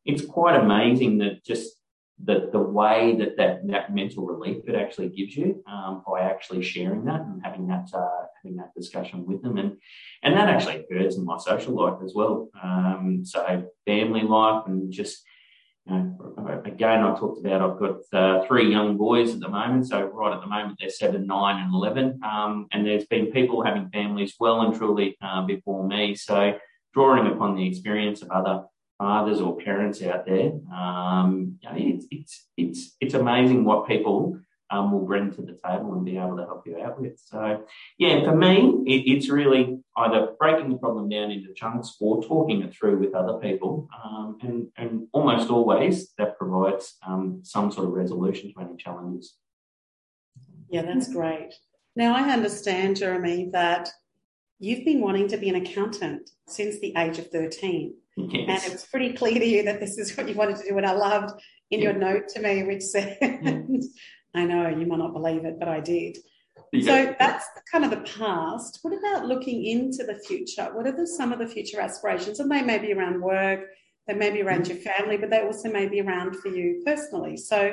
it's 0.04 0.24
quite 0.24 0.56
amazing 0.56 1.18
that 1.18 1.44
just 1.44 1.76
the, 2.22 2.50
the 2.52 2.58
way 2.58 3.16
that, 3.18 3.36
that 3.38 3.66
that 3.68 3.94
mental 3.94 4.26
relief 4.26 4.64
it 4.68 4.74
actually 4.74 5.08
gives 5.08 5.36
you 5.36 5.62
um, 5.66 6.02
by 6.06 6.20
actually 6.20 6.62
sharing 6.62 7.04
that 7.06 7.20
and 7.20 7.40
having 7.42 7.66
that 7.68 7.88
uh, 7.94 8.24
having 8.42 8.56
that 8.58 8.74
discussion 8.76 9.24
with 9.24 9.42
them 9.42 9.56
and 9.56 9.76
and 10.22 10.34
that 10.34 10.48
actually 10.48 10.76
occurs 10.76 11.16
in 11.16 11.24
my 11.24 11.38
social 11.38 11.74
life 11.74 11.98
as 12.04 12.12
well 12.14 12.50
um, 12.62 13.22
so 13.24 13.64
family 13.86 14.22
life 14.22 14.64
and 14.66 14.92
just 14.92 15.24
know, 15.86 16.62
again 16.64 17.02
I 17.02 17.18
talked 17.18 17.44
about. 17.44 17.62
I've 17.62 17.78
got 17.78 17.96
uh, 18.12 18.46
three 18.46 18.70
young 18.70 18.96
boys 18.96 19.34
at 19.34 19.40
the 19.40 19.48
moment. 19.48 19.88
So 19.88 20.02
right 20.02 20.34
at 20.34 20.40
the 20.40 20.46
moment 20.46 20.78
they're 20.80 20.90
seven 20.90 21.26
nine 21.26 21.62
and 21.62 21.74
11 21.74 22.20
um, 22.22 22.66
and 22.72 22.86
there's 22.86 23.06
been 23.06 23.26
people 23.32 23.64
having 23.64 23.88
families 23.90 24.34
well 24.38 24.62
and 24.62 24.74
truly 24.74 25.16
uh, 25.22 25.42
before 25.46 25.86
me. 25.86 26.14
So 26.14 26.58
drawing 26.92 27.32
upon 27.32 27.56
the 27.56 27.66
experience 27.66 28.22
of 28.22 28.30
other 28.30 28.64
fathers 28.98 29.40
or 29.40 29.56
parents 29.56 30.02
out 30.02 30.26
there. 30.26 30.52
Um, 30.74 31.58
you 31.62 31.68
know, 31.68 31.76
it's, 31.76 32.06
it's, 32.10 32.46
it's, 32.56 32.96
it's 33.00 33.14
amazing 33.14 33.64
what 33.64 33.88
people 33.88 34.38
um, 34.70 34.92
will 34.92 35.04
bring 35.04 35.32
to 35.32 35.42
the 35.42 35.58
table 35.64 35.94
and 35.94 36.04
be 36.04 36.16
able 36.16 36.36
to 36.36 36.44
help 36.44 36.66
you 36.66 36.80
out 36.80 37.00
with. 37.00 37.18
So, 37.24 37.64
yeah, 37.98 38.24
for 38.24 38.34
me, 38.36 38.82
it, 38.86 39.10
it's 39.10 39.28
really 39.28 39.78
either 39.96 40.28
breaking 40.38 40.70
the 40.70 40.78
problem 40.78 41.08
down 41.08 41.30
into 41.30 41.52
chunks 41.54 41.96
or 42.00 42.22
talking 42.22 42.62
it 42.62 42.74
through 42.74 42.98
with 42.98 43.14
other 43.14 43.38
people. 43.38 43.88
Um, 44.04 44.38
and, 44.42 44.68
and 44.76 45.08
almost 45.12 45.50
always 45.50 46.12
that 46.18 46.38
provides 46.38 46.96
um, 47.06 47.40
some 47.42 47.72
sort 47.72 47.88
of 47.88 47.94
resolution 47.94 48.52
to 48.54 48.60
any 48.60 48.76
challenges. 48.76 49.34
Yeah, 50.70 50.82
that's 50.82 51.12
great. 51.12 51.52
Now, 51.96 52.14
I 52.14 52.30
understand, 52.30 52.96
Jeremy, 52.96 53.50
that 53.52 53.90
you've 54.60 54.84
been 54.84 55.00
wanting 55.00 55.28
to 55.28 55.36
be 55.36 55.48
an 55.48 55.56
accountant 55.56 56.30
since 56.46 56.78
the 56.78 56.94
age 56.96 57.18
of 57.18 57.28
13. 57.28 57.94
Yes. 58.16 58.62
And 58.64 58.70
it 58.70 58.72
was 58.72 58.86
pretty 58.86 59.14
clear 59.14 59.34
to 59.34 59.46
you 59.46 59.64
that 59.64 59.80
this 59.80 59.98
is 59.98 60.16
what 60.16 60.28
you 60.28 60.34
wanted 60.34 60.56
to 60.56 60.68
do. 60.68 60.76
And 60.76 60.86
I 60.86 60.92
loved 60.92 61.40
in 61.70 61.80
yeah. 61.80 61.90
your 61.90 61.98
note 61.98 62.28
to 62.28 62.40
me, 62.40 62.62
which 62.62 62.82
said, 62.82 63.18
yeah. 63.20 63.62
I 64.34 64.44
know 64.44 64.68
you 64.68 64.86
might 64.86 64.98
not 64.98 65.12
believe 65.12 65.44
it, 65.44 65.58
but 65.58 65.68
I 65.68 65.80
did. 65.80 66.18
Yeah. 66.72 67.06
So 67.06 67.16
that's 67.18 67.46
kind 67.70 67.84
of 67.84 67.90
the 67.90 68.08
past. 68.18 68.78
What 68.82 68.96
about 68.96 69.26
looking 69.26 69.64
into 69.64 70.04
the 70.04 70.18
future? 70.26 70.70
What 70.72 70.86
are 70.86 70.92
the, 70.92 71.06
some 71.06 71.32
of 71.32 71.38
the 71.38 71.48
future 71.48 71.80
aspirations? 71.80 72.38
And 72.38 72.50
they 72.50 72.62
may 72.62 72.78
be 72.78 72.92
around 72.92 73.20
work, 73.20 73.60
they 74.06 74.14
may 74.14 74.30
be 74.30 74.42
around 74.42 74.62
mm-hmm. 74.62 74.74
your 74.74 74.94
family, 74.94 75.16
but 75.16 75.30
they 75.30 75.42
also 75.42 75.70
may 75.70 75.88
be 75.88 76.00
around 76.00 76.36
for 76.36 76.48
you 76.48 76.82
personally. 76.84 77.36
So 77.36 77.72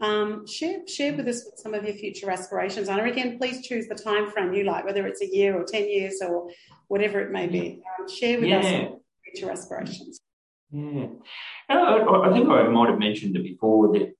um, 0.00 0.46
share 0.46 0.86
share 0.86 1.14
with 1.14 1.26
us 1.26 1.50
some 1.56 1.74
of 1.74 1.84
your 1.84 1.94
future 1.94 2.30
aspirations. 2.30 2.88
And 2.88 3.00
again, 3.00 3.38
please 3.38 3.66
choose 3.66 3.88
the 3.88 3.96
time 3.96 4.30
frame 4.30 4.54
you 4.54 4.64
like, 4.64 4.84
whether 4.84 5.06
it's 5.06 5.22
a 5.22 5.26
year 5.26 5.60
or 5.60 5.64
ten 5.64 5.88
years 5.88 6.20
or 6.22 6.50
whatever 6.86 7.20
it 7.20 7.32
may 7.32 7.48
be. 7.48 7.82
Um, 7.98 8.08
share 8.08 8.40
with 8.40 8.52
us 8.52 8.92
future 9.24 9.50
aspirations? 9.50 10.20
Yeah, 10.70 11.06
I, 11.68 11.74
I 11.74 12.32
think 12.32 12.48
I 12.48 12.68
might 12.68 12.90
have 12.90 12.98
mentioned 12.98 13.36
it 13.36 13.42
before 13.42 13.92
that 13.94 14.14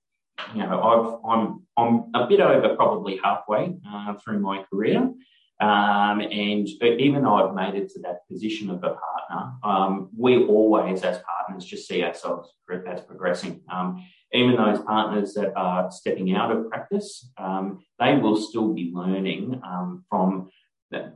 you 0.53 0.61
know 0.61 0.81
I've, 0.81 1.29
I'm 1.29 1.67
I'm 1.77 2.11
a 2.13 2.27
bit 2.27 2.39
over 2.39 2.75
probably 2.75 3.19
halfway 3.23 3.75
uh, 3.87 4.15
through 4.15 4.39
my 4.39 4.63
career, 4.71 4.97
um, 4.97 6.21
and 6.21 6.67
even 6.81 7.23
though 7.23 7.35
I've 7.35 7.55
made 7.55 7.81
it 7.81 7.89
to 7.91 7.99
that 8.01 8.27
position 8.29 8.69
of 8.69 8.77
a 8.83 8.95
partner, 8.95 9.53
um, 9.63 10.09
we 10.17 10.45
always 10.45 11.03
as 11.03 11.19
partners 11.19 11.65
just 11.65 11.87
see 11.87 12.03
ourselves 12.03 12.53
as 12.87 13.01
progressing. 13.01 13.61
Um, 13.69 14.05
even 14.31 14.55
those 14.55 14.79
partners 14.79 15.33
that 15.33 15.53
are 15.55 15.91
stepping 15.91 16.35
out 16.35 16.51
of 16.51 16.69
practice, 16.69 17.31
um, 17.37 17.79
they 17.99 18.15
will 18.15 18.37
still 18.37 18.73
be 18.73 18.91
learning 18.93 19.59
um, 19.63 20.05
from 20.09 20.49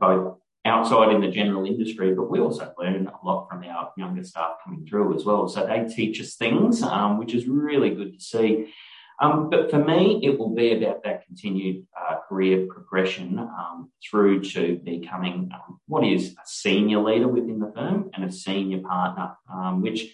both 0.00 0.38
outside 0.64 1.14
in 1.14 1.20
the 1.20 1.30
general 1.30 1.66
industry, 1.66 2.14
but 2.14 2.30
we 2.30 2.40
also 2.40 2.72
learn 2.78 3.06
a 3.06 3.26
lot 3.26 3.48
from 3.48 3.62
our 3.64 3.92
younger 3.96 4.24
staff 4.24 4.56
coming 4.64 4.86
through 4.86 5.14
as 5.14 5.24
well. 5.24 5.46
So 5.46 5.66
they 5.66 5.86
teach 5.94 6.20
us 6.20 6.36
things, 6.36 6.82
um, 6.82 7.18
which 7.18 7.34
is 7.34 7.46
really 7.46 7.90
good 7.90 8.14
to 8.14 8.20
see. 8.20 8.72
Um, 9.20 9.48
but 9.48 9.70
for 9.70 9.78
me, 9.78 10.20
it 10.22 10.38
will 10.38 10.54
be 10.54 10.72
about 10.72 11.04
that 11.04 11.24
continued 11.24 11.86
uh, 11.98 12.16
career 12.28 12.66
progression 12.68 13.38
um, 13.38 13.90
through 14.08 14.42
to 14.42 14.80
becoming 14.84 15.50
um, 15.54 15.78
what 15.86 16.04
is 16.04 16.32
a 16.32 16.46
senior 16.46 17.00
leader 17.00 17.28
within 17.28 17.60
the 17.60 17.72
firm 17.74 18.10
and 18.14 18.24
a 18.24 18.32
senior 18.32 18.80
partner, 18.80 19.36
um, 19.52 19.82
which 19.82 20.12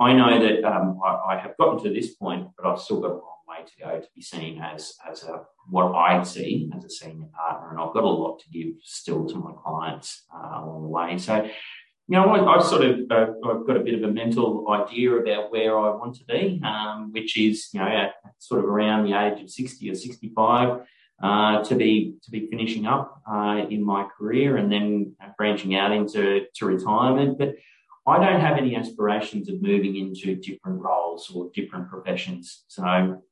I 0.00 0.12
know 0.12 0.40
that 0.40 0.64
um, 0.64 1.00
I, 1.04 1.34
I, 1.34 1.38
have 1.38 1.56
gotten 1.56 1.82
to 1.84 1.90
this 1.90 2.14
point, 2.14 2.48
but 2.56 2.66
I've 2.66 2.80
still 2.80 3.00
got 3.00 3.12
a 3.12 3.14
long 3.14 3.38
way 3.48 3.64
to 3.64 3.84
go 3.84 4.00
to 4.00 4.06
be 4.14 4.22
seen 4.22 4.60
as 4.60 4.94
as 5.08 5.22
a, 5.24 5.42
what 5.70 5.94
I 5.94 6.22
see 6.24 6.70
as 6.76 6.84
a 6.84 6.90
senior 6.90 7.28
partner, 7.28 7.70
and 7.70 7.80
I've 7.80 7.94
got 7.94 8.02
a 8.02 8.08
lot 8.08 8.40
to 8.40 8.50
give 8.50 8.74
still 8.82 9.26
to 9.28 9.36
my 9.36 9.52
clients 9.64 10.24
uh, 10.34 10.60
along 10.62 10.82
the 10.82 10.88
way. 10.88 11.18
So, 11.18 11.48
you 12.08 12.16
know, 12.16 12.30
I, 12.30 12.56
have 12.56 12.64
sort 12.64 12.84
of 12.84 13.00
uh, 13.10 13.26
I've 13.44 13.66
got 13.66 13.76
a 13.76 13.80
bit 13.80 13.94
of 13.94 14.02
a 14.02 14.12
mental 14.12 14.66
idea 14.70 15.12
about 15.12 15.50
where 15.52 15.78
I 15.78 15.90
want 15.90 16.16
to 16.16 16.24
be, 16.24 16.60
um, 16.64 17.12
which 17.12 17.38
is 17.38 17.68
you 17.72 17.80
know 17.80 17.86
at 17.86 18.14
sort 18.38 18.60
of 18.60 18.66
around 18.66 19.04
the 19.04 19.18
age 19.18 19.40
of 19.40 19.48
sixty 19.50 19.90
or 19.90 19.94
sixty 19.94 20.32
five. 20.34 20.80
Uh, 21.22 21.62
to 21.62 21.76
be 21.76 22.16
to 22.20 22.32
be 22.32 22.48
finishing 22.48 22.84
up 22.84 23.22
uh, 23.30 23.64
in 23.70 23.84
my 23.84 24.04
career 24.18 24.56
and 24.56 24.72
then 24.72 25.14
branching 25.36 25.76
out 25.76 25.92
into 25.92 26.46
to 26.52 26.66
retirement, 26.66 27.38
but 27.38 27.54
I 28.06 28.18
don't 28.18 28.40
have 28.40 28.58
any 28.58 28.74
aspirations 28.74 29.48
of 29.48 29.62
moving 29.62 29.94
into 29.96 30.34
different 30.34 30.80
roles 30.80 31.30
or 31.30 31.50
different 31.54 31.88
professions. 31.88 32.64
So 32.66 33.22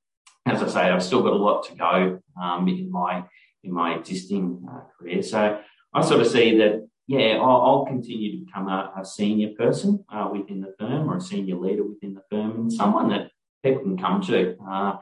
as 0.46 0.62
I 0.62 0.68
say, 0.68 0.80
I've 0.82 1.02
still 1.02 1.22
got 1.22 1.32
a 1.32 1.36
lot 1.36 1.64
to 1.64 1.74
go 1.74 2.20
um, 2.40 2.68
in 2.68 2.90
my 2.90 3.24
in 3.62 3.72
my 3.72 3.94
existing 3.94 4.66
uh, 4.70 4.80
career. 4.96 5.22
So 5.22 5.60
I 5.92 6.00
sort 6.02 6.20
of 6.20 6.28
see 6.28 6.56
that, 6.58 6.88
yeah, 7.10 7.38
I'll, 7.38 7.62
I'll 7.62 7.86
continue 7.86 8.30
to 8.30 8.44
become 8.44 8.68
a, 8.68 8.92
a 8.96 9.04
senior 9.04 9.48
person 9.58 10.04
uh, 10.14 10.28
within 10.32 10.60
the 10.60 10.72
firm 10.78 11.10
or 11.10 11.16
a 11.16 11.20
senior 11.20 11.56
leader 11.56 11.82
within 11.82 12.14
the 12.14 12.22
firm, 12.30 12.52
and 12.52 12.72
someone 12.72 13.08
that 13.08 13.32
people 13.64 13.82
can 13.82 13.98
come 13.98 14.22
to. 14.22 14.56
Uh, 14.64 14.94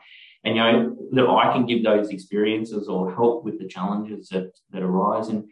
and 0.43 0.57
you 0.57 0.63
know 0.63 0.97
that 1.13 1.29
I 1.29 1.53
can 1.53 1.67
give 1.67 1.85
those 1.85 2.09
experiences 2.09 2.89
or 2.89 3.15
help 3.15 3.45
with 3.45 3.59
the 3.59 3.69
challenges 3.69 4.29
that 4.31 4.53
that 4.71 4.83
arise. 4.83 5.29
And 5.29 5.51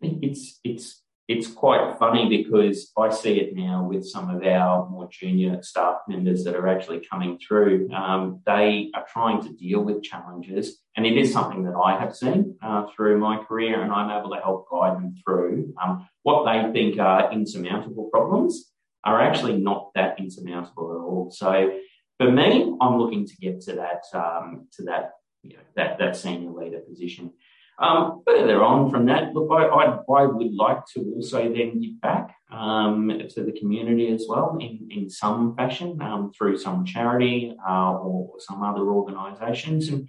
it's 0.00 0.60
it's 0.62 1.02
it's 1.28 1.46
quite 1.46 1.98
funny 1.98 2.26
because 2.26 2.90
I 2.96 3.10
see 3.10 3.38
it 3.38 3.54
now 3.54 3.84
with 3.84 4.06
some 4.06 4.30
of 4.34 4.42
our 4.42 4.88
more 4.88 5.10
junior 5.12 5.62
staff 5.62 5.98
members 6.08 6.42
that 6.44 6.56
are 6.56 6.66
actually 6.66 7.00
coming 7.00 7.38
through. 7.38 7.90
Um, 7.92 8.40
they 8.46 8.90
are 8.94 9.04
trying 9.06 9.42
to 9.42 9.52
deal 9.52 9.82
with 9.82 10.02
challenges, 10.02 10.78
and 10.96 11.04
it 11.04 11.18
is 11.18 11.30
something 11.30 11.64
that 11.64 11.74
I 11.74 12.00
have 12.00 12.16
seen 12.16 12.56
uh, 12.62 12.86
through 12.96 13.18
my 13.18 13.44
career, 13.44 13.82
and 13.82 13.92
I'm 13.92 14.10
able 14.10 14.34
to 14.34 14.40
help 14.40 14.68
guide 14.70 14.96
them 14.96 15.14
through 15.22 15.74
um, 15.82 16.08
what 16.22 16.44
they 16.44 16.72
think 16.72 16.98
are 16.98 17.30
insurmountable 17.30 18.08
problems 18.10 18.72
are 19.04 19.20
actually 19.20 19.58
not 19.58 19.90
that 19.94 20.18
insurmountable 20.18 20.92
at 20.92 21.04
all. 21.04 21.30
So, 21.30 21.78
for 22.16 22.32
me, 22.32 22.74
I'm 22.80 22.98
looking 22.98 23.26
to 23.26 23.36
get 23.36 23.60
to 23.62 23.74
that 23.74 24.02
um, 24.14 24.66
to 24.72 24.84
that 24.84 25.12
you 25.42 25.56
know, 25.56 25.62
that 25.76 25.98
that 25.98 26.16
senior 26.16 26.50
leader 26.50 26.80
position. 26.80 27.32
Um, 27.80 28.22
further 28.26 28.62
on 28.64 28.90
from 28.90 29.06
that, 29.06 29.34
look, 29.34 29.48
I, 29.52 29.66
I, 29.66 29.98
I, 30.12 30.26
would 30.26 30.52
like 30.52 30.84
to 30.94 31.12
also 31.14 31.42
then 31.44 31.80
give 31.80 32.00
back 32.00 32.34
um, 32.50 33.22
to 33.30 33.44
the 33.44 33.52
community 33.52 34.08
as 34.12 34.26
well 34.28 34.58
in, 34.60 34.88
in 34.90 35.08
some 35.08 35.54
fashion 35.54 36.02
um, 36.02 36.32
through 36.36 36.58
some 36.58 36.84
charity 36.84 37.54
uh, 37.68 37.92
or 37.92 38.32
some 38.40 38.64
other 38.64 38.80
organisations. 38.80 39.88
And 39.88 40.08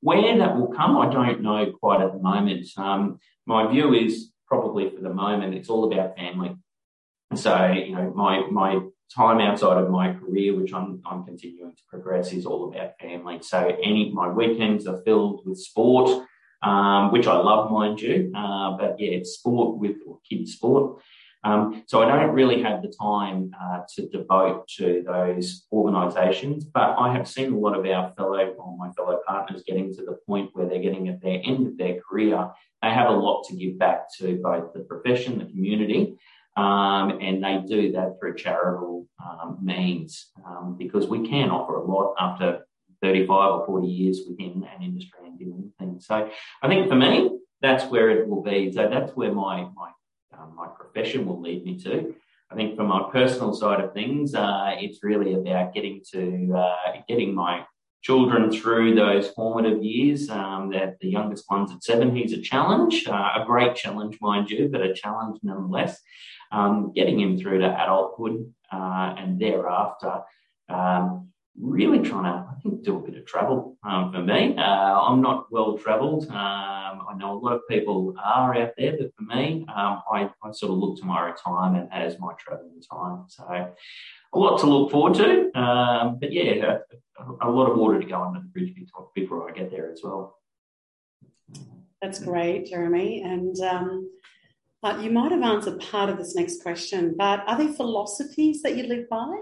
where 0.00 0.38
that 0.38 0.56
will 0.56 0.68
come, 0.68 0.96
I 0.96 1.12
don't 1.12 1.42
know 1.42 1.70
quite 1.78 2.00
at 2.00 2.14
the 2.14 2.18
moment. 2.18 2.66
Um, 2.78 3.18
my 3.44 3.70
view 3.70 3.92
is 3.92 4.32
probably 4.46 4.88
for 4.88 5.02
the 5.02 5.12
moment, 5.12 5.54
it's 5.54 5.68
all 5.68 5.92
about 5.92 6.16
family. 6.16 6.56
So, 7.34 7.66
you 7.66 7.94
know, 7.94 8.10
my, 8.14 8.46
my 8.50 8.80
time 9.14 9.40
outside 9.40 9.76
of 9.76 9.90
my 9.90 10.14
career, 10.14 10.56
which 10.56 10.72
I'm, 10.72 11.02
I'm 11.04 11.24
continuing 11.24 11.72
to 11.72 11.82
progress, 11.90 12.32
is 12.32 12.46
all 12.46 12.72
about 12.72 12.92
family. 12.98 13.40
So, 13.42 13.76
any 13.82 14.10
my 14.12 14.28
weekends 14.28 14.86
are 14.86 15.02
filled 15.04 15.42
with 15.44 15.58
sport 15.58 16.26
um, 16.62 17.12
which 17.12 17.26
I 17.26 17.36
love, 17.36 17.70
mind 17.70 18.00
you. 18.00 18.32
Uh, 18.34 18.76
but 18.76 18.98
yeah, 18.98 19.10
it's 19.12 19.32
sport 19.32 19.78
with 19.78 19.96
kids 20.28 20.52
sport. 20.52 21.00
Um, 21.44 21.82
so 21.86 22.02
I 22.02 22.06
don't 22.06 22.34
really 22.34 22.62
have 22.62 22.82
the 22.82 22.92
time 23.00 23.50
uh, 23.60 23.80
to 23.96 24.08
devote 24.08 24.68
to 24.76 25.02
those 25.04 25.66
organisations, 25.72 26.64
but 26.64 26.94
I 26.96 27.12
have 27.12 27.26
seen 27.26 27.52
a 27.52 27.58
lot 27.58 27.76
of 27.76 27.84
our 27.84 28.12
fellow, 28.16 28.46
or 28.58 28.76
my 28.76 28.92
fellow 28.92 29.18
partners, 29.26 29.64
getting 29.66 29.92
to 29.96 30.04
the 30.04 30.18
point 30.26 30.50
where 30.52 30.68
they're 30.68 30.82
getting 30.82 31.08
at 31.08 31.20
their 31.20 31.40
end 31.42 31.66
of 31.66 31.76
their 31.76 32.00
career. 32.00 32.48
They 32.80 32.90
have 32.90 33.10
a 33.10 33.14
lot 33.14 33.44
to 33.48 33.56
give 33.56 33.76
back 33.76 34.06
to 34.18 34.36
both 34.40 34.72
the 34.72 34.80
profession, 34.80 35.40
the 35.40 35.46
community, 35.46 36.16
um, 36.56 37.18
and 37.20 37.42
they 37.42 37.62
do 37.66 37.92
that 37.92 38.20
through 38.20 38.36
charitable 38.36 39.06
um, 39.24 39.58
means 39.62 40.30
um, 40.46 40.76
because 40.78 41.08
we 41.08 41.26
can 41.26 41.50
offer 41.50 41.74
a 41.74 41.84
lot 41.84 42.14
after 42.20 42.61
35 43.02 43.52
or 43.52 43.66
40 43.66 43.86
years 43.86 44.20
within 44.28 44.66
an 44.74 44.82
industry 44.82 45.20
and 45.26 45.38
doing 45.38 45.72
things. 45.78 46.06
So 46.06 46.30
I 46.62 46.68
think 46.68 46.88
for 46.88 46.94
me, 46.94 47.38
that's 47.60 47.84
where 47.84 48.10
it 48.10 48.28
will 48.28 48.42
be. 48.42 48.72
So 48.72 48.88
that's 48.88 49.12
where 49.12 49.32
my, 49.32 49.68
my, 49.74 49.90
um, 50.38 50.54
my 50.56 50.68
profession 50.68 51.26
will 51.26 51.40
lead 51.40 51.64
me 51.64 51.78
to. 51.80 52.14
I 52.50 52.54
think 52.54 52.76
for 52.76 52.84
my 52.84 53.08
personal 53.10 53.54
side 53.54 53.80
of 53.80 53.94
things, 53.94 54.34
uh, 54.34 54.74
it's 54.78 55.02
really 55.02 55.34
about 55.34 55.74
getting 55.74 56.02
to, 56.12 56.54
uh, 56.54 56.92
getting 57.08 57.34
my 57.34 57.64
children 58.02 58.50
through 58.50 58.94
those 58.94 59.30
formative 59.30 59.82
years. 59.82 60.28
Um, 60.28 60.70
that 60.72 60.98
the 61.00 61.08
youngest 61.08 61.44
one's 61.48 61.72
at 61.72 61.82
seven, 61.82 62.14
he's 62.14 62.32
a 62.32 62.42
challenge, 62.42 63.06
uh, 63.06 63.30
a 63.36 63.44
great 63.46 63.74
challenge, 63.76 64.18
mind 64.20 64.50
you, 64.50 64.68
but 64.70 64.82
a 64.82 64.92
challenge 64.92 65.38
nonetheless. 65.42 65.98
Um, 66.50 66.92
getting 66.94 67.18
him 67.18 67.38
through 67.38 67.60
to 67.60 67.82
adulthood 67.82 68.52
uh, 68.70 69.14
and 69.16 69.40
thereafter, 69.40 70.20
um, 70.68 71.28
really 71.58 71.98
trying 71.98 72.24
to, 72.24 72.48
I 72.50 72.54
think, 72.62 72.82
do 72.82 72.96
a 72.96 73.00
bit 73.00 73.16
of 73.16 73.26
travel 73.26 73.76
um, 73.84 74.12
for 74.12 74.20
me. 74.20 74.56
Uh, 74.56 74.62
I'm 74.62 75.20
not 75.20 75.50
well 75.50 75.76
travelled. 75.76 76.24
Um, 76.30 77.02
I 77.08 77.14
know 77.16 77.36
a 77.36 77.38
lot 77.38 77.52
of 77.52 77.60
people 77.68 78.14
are 78.22 78.56
out 78.56 78.72
there, 78.78 78.96
but 78.98 79.12
for 79.14 79.22
me, 79.22 79.66
um, 79.74 80.02
I, 80.10 80.30
I, 80.42 80.52
sort 80.52 80.72
of 80.72 80.78
look 80.78 80.98
to 80.98 81.04
my 81.04 81.20
retirement 81.20 81.90
as 81.92 82.18
my 82.18 82.32
travelling 82.38 82.82
time. 82.90 83.24
So 83.28 83.44
a 83.44 84.38
lot 84.38 84.60
to 84.60 84.66
look 84.66 84.90
forward 84.90 85.14
to. 85.14 85.58
Um, 85.58 86.18
but 86.18 86.32
yeah, 86.32 86.78
a, 87.18 87.48
a, 87.48 87.50
lot 87.50 87.70
of 87.70 87.76
water 87.76 88.00
to 88.00 88.06
go 88.06 88.22
under 88.22 88.40
the 88.40 88.46
bridge 88.46 88.74
before 89.14 89.48
I 89.48 89.52
get 89.52 89.70
there 89.70 89.92
as 89.92 90.00
well. 90.02 90.38
That's 92.00 92.18
great, 92.18 92.66
Jeremy. 92.66 93.22
And 93.22 93.58
um, 93.60 94.10
uh, 94.82 94.98
you 95.00 95.10
might 95.10 95.32
have 95.32 95.42
answered 95.42 95.80
part 95.80 96.08
of 96.08 96.16
this 96.18 96.34
next 96.34 96.62
question, 96.62 97.14
but 97.16 97.44
are 97.46 97.58
there 97.58 97.72
philosophies 97.72 98.62
that 98.62 98.76
you 98.76 98.84
live 98.84 99.08
by? 99.08 99.36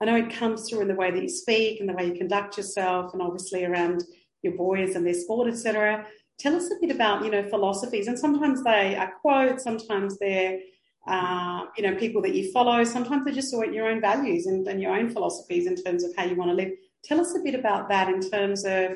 I 0.00 0.06
know 0.06 0.16
it 0.16 0.32
comes 0.32 0.68
through 0.68 0.80
in 0.80 0.88
the 0.88 0.94
way 0.94 1.10
that 1.10 1.22
you 1.22 1.28
speak 1.28 1.80
and 1.80 1.88
the 1.88 1.92
way 1.92 2.06
you 2.06 2.14
conduct 2.14 2.56
yourself, 2.56 3.12
and 3.12 3.22
obviously 3.22 3.64
around 3.64 4.04
your 4.42 4.54
boys 4.54 4.96
and 4.96 5.06
their 5.06 5.14
sport, 5.14 5.48
etc. 5.48 6.06
Tell 6.38 6.56
us 6.56 6.70
a 6.70 6.80
bit 6.80 6.94
about 6.94 7.24
you 7.24 7.30
know 7.30 7.46
philosophies, 7.48 8.08
and 8.08 8.18
sometimes 8.18 8.64
they 8.64 8.96
are 8.96 9.12
quotes, 9.20 9.64
sometimes 9.64 10.18
they're 10.18 10.58
uh, 11.06 11.66
you 11.76 11.82
know 11.82 11.94
people 11.96 12.22
that 12.22 12.34
you 12.34 12.50
follow, 12.52 12.82
sometimes 12.84 13.24
they're 13.24 13.34
just 13.34 13.52
your 13.52 13.88
own 13.88 14.00
values 14.00 14.46
and, 14.46 14.66
and 14.66 14.80
your 14.80 14.96
own 14.96 15.10
philosophies 15.10 15.66
in 15.66 15.76
terms 15.76 16.02
of 16.02 16.14
how 16.16 16.24
you 16.24 16.36
want 16.36 16.50
to 16.50 16.54
live. 16.54 16.72
Tell 17.04 17.20
us 17.20 17.34
a 17.34 17.40
bit 17.40 17.54
about 17.54 17.88
that 17.90 18.08
in 18.08 18.20
terms 18.20 18.64
of 18.64 18.92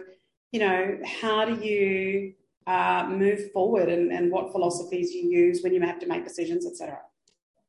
you 0.52 0.60
know 0.60 0.98
how 1.04 1.44
do 1.44 1.54
you 1.62 2.32
uh, 2.66 3.06
move 3.10 3.52
forward 3.52 3.90
and, 3.90 4.10
and 4.10 4.32
what 4.32 4.52
philosophies 4.52 5.12
you 5.12 5.28
use 5.28 5.62
when 5.62 5.74
you 5.74 5.82
have 5.82 5.98
to 5.98 6.06
make 6.06 6.24
decisions, 6.24 6.66
etc. 6.66 6.98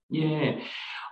Yeah, 0.10 0.60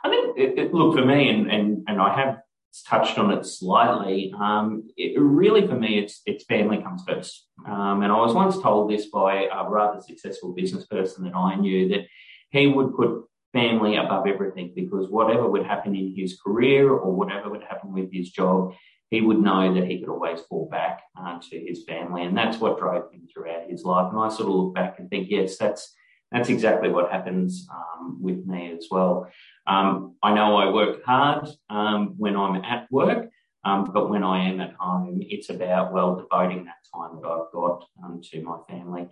I 0.03 0.09
think, 0.09 0.37
it, 0.37 0.59
it, 0.59 0.73
look, 0.73 0.95
for 0.95 1.05
me, 1.05 1.29
and, 1.29 1.49
and, 1.49 1.83
and 1.87 2.01
I 2.01 2.13
have 2.15 2.39
touched 2.87 3.17
on 3.17 3.31
it 3.31 3.45
slightly, 3.45 4.33
um, 4.39 4.89
it, 4.97 5.19
really 5.19 5.67
for 5.67 5.75
me, 5.75 5.99
it's, 5.99 6.21
it's 6.25 6.43
family 6.45 6.81
comes 6.81 7.03
first. 7.07 7.47
Um, 7.65 8.01
and 8.01 8.11
I 8.11 8.17
was 8.17 8.33
once 8.33 8.59
told 8.59 8.89
this 8.89 9.05
by 9.07 9.47
a 9.53 9.69
rather 9.69 10.01
successful 10.01 10.53
business 10.53 10.85
person 10.85 11.23
that 11.25 11.35
I 11.35 11.55
knew 11.55 11.89
that 11.89 12.05
he 12.49 12.67
would 12.67 12.95
put 12.95 13.25
family 13.53 13.95
above 13.95 14.27
everything 14.27 14.73
because 14.75 15.09
whatever 15.09 15.47
would 15.47 15.65
happen 15.65 15.95
in 15.95 16.15
his 16.15 16.39
career 16.41 16.89
or 16.89 17.13
whatever 17.13 17.49
would 17.49 17.63
happen 17.63 17.93
with 17.93 18.11
his 18.11 18.31
job, 18.31 18.73
he 19.11 19.21
would 19.21 19.39
know 19.39 19.73
that 19.75 19.87
he 19.87 19.99
could 19.99 20.09
always 20.09 20.41
fall 20.41 20.67
back 20.69 21.01
uh, 21.17 21.39
to 21.39 21.59
his 21.59 21.83
family. 21.83 22.23
And 22.23 22.35
that's 22.35 22.57
what 22.57 22.79
drove 22.79 23.13
him 23.13 23.27
throughout 23.31 23.69
his 23.69 23.83
life. 23.83 24.11
And 24.11 24.19
I 24.19 24.29
sort 24.29 24.49
of 24.49 24.55
look 24.55 24.73
back 24.73 24.97
and 24.97 25.09
think, 25.09 25.27
yes, 25.29 25.57
that's 25.57 25.93
that's 26.31 26.49
exactly 26.49 26.89
what 26.89 27.11
happens 27.11 27.67
um, 27.71 28.17
with 28.19 28.43
me 28.47 28.73
as 28.75 28.87
well. 28.89 29.29
Um, 29.65 30.15
I 30.21 30.33
know 30.33 30.57
I 30.57 30.71
work 30.71 31.03
hard 31.05 31.47
um, 31.69 32.15
when 32.17 32.35
I'm 32.35 32.63
at 32.63 32.91
work, 32.91 33.29
um, 33.63 33.91
but 33.93 34.09
when 34.09 34.23
I 34.23 34.49
am 34.49 34.59
at 34.59 34.73
home, 34.73 35.19
it's 35.21 35.49
about, 35.49 35.93
well, 35.93 36.15
devoting 36.15 36.65
that 36.65 36.75
time 36.93 37.19
that 37.21 37.27
I've 37.27 37.51
got 37.53 37.85
um, 38.03 38.21
to 38.31 38.41
my 38.41 38.57
family. 38.69 39.07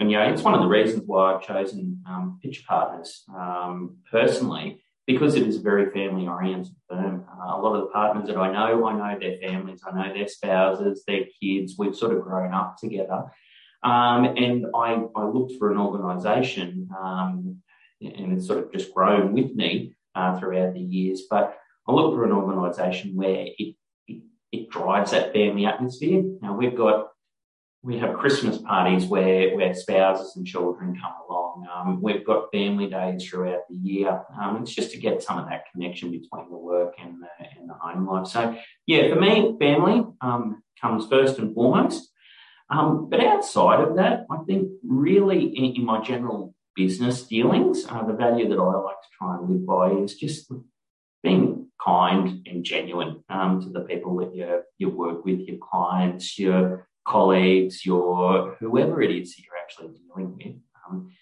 And, 0.00 0.10
know, 0.10 0.22
it's 0.22 0.42
one 0.42 0.54
of 0.54 0.60
the 0.60 0.66
reasons 0.66 1.04
why 1.06 1.34
I've 1.34 1.46
chosen 1.46 2.02
um, 2.08 2.40
Pitcher 2.42 2.62
Partners 2.66 3.24
personally, 4.10 4.82
because 5.06 5.34
it 5.34 5.46
is 5.46 5.56
a 5.56 5.60
very 5.60 5.90
family 5.90 6.26
oriented 6.26 6.74
firm. 6.88 7.24
Uh, 7.30 7.56
a 7.56 7.60
lot 7.60 7.74
of 7.74 7.82
the 7.82 7.86
partners 7.88 8.26
that 8.28 8.38
I 8.38 8.50
know, 8.50 8.86
I 8.86 8.94
know 8.94 9.18
their 9.18 9.38
families, 9.38 9.82
I 9.86 9.94
know 9.94 10.14
their 10.14 10.28
spouses, 10.28 11.04
their 11.06 11.24
kids. 11.40 11.74
We've 11.76 11.94
sort 11.94 12.16
of 12.16 12.22
grown 12.22 12.54
up 12.54 12.78
together. 12.78 13.24
Um, 13.82 14.24
and 14.24 14.66
I, 14.74 15.02
I, 15.14 15.24
looked 15.26 15.58
for 15.58 15.70
an 15.70 15.76
organisation, 15.76 16.88
um, 16.98 17.62
and 18.00 18.32
it's 18.32 18.46
sort 18.46 18.58
of 18.58 18.72
just 18.72 18.92
grown 18.92 19.32
with 19.32 19.54
me 19.54 19.94
uh, 20.14 20.38
throughout 20.38 20.74
the 20.74 20.80
years. 20.80 21.22
But 21.28 21.56
I 21.86 21.92
look 21.92 22.14
for 22.14 22.24
an 22.24 22.32
organisation 22.32 23.14
where 23.14 23.46
it, 23.58 23.74
it, 24.08 24.22
it 24.52 24.70
drives 24.70 25.10
that 25.10 25.32
family 25.32 25.66
atmosphere. 25.66 26.22
Now 26.40 26.56
we've 26.56 26.76
got 26.76 27.08
we 27.82 27.98
have 27.98 28.16
Christmas 28.16 28.56
parties 28.58 29.04
where 29.04 29.54
where 29.54 29.74
spouses 29.74 30.36
and 30.36 30.46
children 30.46 30.98
come 31.00 31.12
along. 31.28 31.66
Um, 31.74 32.00
we've 32.00 32.24
got 32.24 32.50
family 32.50 32.88
days 32.88 33.28
throughout 33.28 33.60
the 33.68 33.76
year. 33.76 34.22
Um, 34.40 34.62
it's 34.62 34.74
just 34.74 34.92
to 34.92 34.98
get 34.98 35.22
some 35.22 35.38
of 35.38 35.48
that 35.48 35.64
connection 35.70 36.10
between 36.10 36.48
the 36.48 36.56
work 36.56 36.94
and 36.98 37.22
the, 37.22 37.46
and 37.58 37.68
the 37.68 37.74
home 37.74 38.06
life. 38.06 38.26
So 38.26 38.56
yeah, 38.86 39.12
for 39.12 39.20
me, 39.20 39.56
family 39.60 40.02
um, 40.22 40.62
comes 40.80 41.06
first 41.08 41.38
and 41.38 41.54
foremost. 41.54 42.10
Um, 42.70 43.10
but 43.10 43.22
outside 43.22 43.80
of 43.80 43.96
that, 43.96 44.26
I 44.30 44.38
think 44.46 44.70
really 44.82 45.44
in, 45.44 45.76
in 45.76 45.84
my 45.84 46.00
general 46.00 46.53
business 46.76 47.26
dealings, 47.26 47.84
uh, 47.88 48.04
the 48.04 48.12
value 48.12 48.48
that 48.48 48.58
I 48.58 48.64
like 48.64 49.00
to 49.02 49.08
try 49.16 49.36
and 49.36 49.48
live 49.48 49.66
by 49.66 49.90
is 49.90 50.14
just 50.16 50.50
being 51.22 51.68
kind 51.82 52.46
and 52.46 52.64
genuine 52.64 53.22
um, 53.28 53.60
to 53.62 53.70
the 53.70 53.80
people 53.80 54.16
that 54.16 54.34
you, 54.34 54.62
you 54.78 54.88
work 54.90 55.24
with, 55.24 55.40
your 55.40 55.58
clients, 55.58 56.38
your 56.38 56.88
colleagues, 57.06 57.84
your 57.84 58.56
whoever 58.60 59.02
it 59.02 59.10
is 59.10 59.34
that 59.34 59.42
you're 59.42 59.56
actually 59.56 59.98
dealing 59.98 60.36
with. 60.36 60.56
Um, 60.88 61.12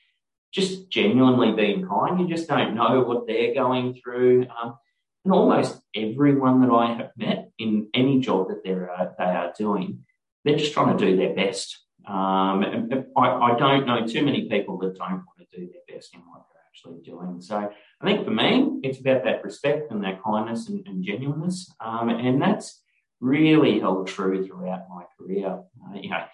just 0.53 0.91
genuinely 0.91 1.53
being 1.53 1.87
kind. 1.87 2.21
You 2.21 2.29
just 2.29 2.49
don't 2.49 2.75
know 2.75 3.03
what 3.03 3.27
they're 3.27 3.55
going 3.55 3.95
through. 3.95 4.47
Um, 4.63 4.77
and 5.25 5.33
almost 5.33 5.81
everyone 5.95 6.61
that 6.61 6.71
I 6.71 6.95
have 6.95 7.11
met 7.17 7.51
in 7.59 7.89
any 7.95 8.21
job 8.21 8.49
that 8.49 8.63
they're, 8.65 8.91
uh, 8.91 9.11
they 9.19 9.25
are 9.25 9.53
doing 9.57 10.05
they're 10.45 10.57
just 10.57 10.73
trying 10.73 10.97
to 10.97 11.05
do 11.05 11.17
their 11.17 11.35
best. 11.35 11.82
Um, 12.07 12.91
I, 13.17 13.29
I, 13.29 13.57
don't 13.59 13.87
know 13.87 14.07
too 14.07 14.25
many 14.25 14.49
people 14.49 14.77
that 14.79 14.97
don't 14.97 15.23
want 15.25 15.39
to 15.39 15.47
do 15.57 15.69
their 15.71 15.97
best 15.97 16.15
in 16.15 16.21
what 16.21 16.43
they're 16.53 16.63
actually 16.67 17.01
doing. 17.03 17.41
So 17.41 17.71
I 18.01 18.05
think 18.05 18.25
for 18.25 18.33
me, 18.33 18.81
it's 18.83 18.99
about 18.99 19.23
that 19.25 19.45
respect 19.45 19.93
and 19.93 20.03
that 20.03 20.23
kindness 20.23 20.69
and, 20.69 20.87
and 20.87 21.05
genuineness. 21.05 21.73
Um, 21.81 22.09
and 22.09 22.43
that's 22.43 22.83
really 23.21 23.79
held 23.79 24.09
true 24.09 24.45
throughout 24.45 24.89
my 24.91 25.05
career. 25.17 25.61
Uh, 25.87 25.95
you 25.95 26.11
know, 26.11 26.25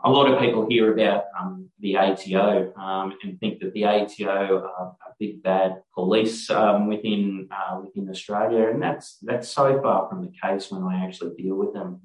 a 0.00 0.10
lot 0.10 0.30
of 0.30 0.40
people 0.40 0.66
hear 0.68 0.92
about 0.92 1.24
um, 1.38 1.70
the 1.80 1.96
ATO 1.96 2.72
um, 2.76 3.14
and 3.22 3.38
think 3.38 3.60
that 3.60 3.72
the 3.72 3.84
ATO 3.84 4.64
are 4.66 4.96
a 5.06 5.14
big 5.18 5.42
bad 5.42 5.82
police 5.94 6.50
um, 6.50 6.88
within 6.88 7.48
uh, 7.50 7.80
within 7.82 8.10
Australia, 8.10 8.68
and 8.68 8.82
that's 8.82 9.18
that's 9.22 9.48
so 9.48 9.80
far 9.80 10.08
from 10.08 10.22
the 10.22 10.32
case 10.42 10.70
when 10.70 10.82
I 10.82 11.04
actually 11.04 11.34
deal 11.40 11.54
with 11.54 11.72
them. 11.72 12.00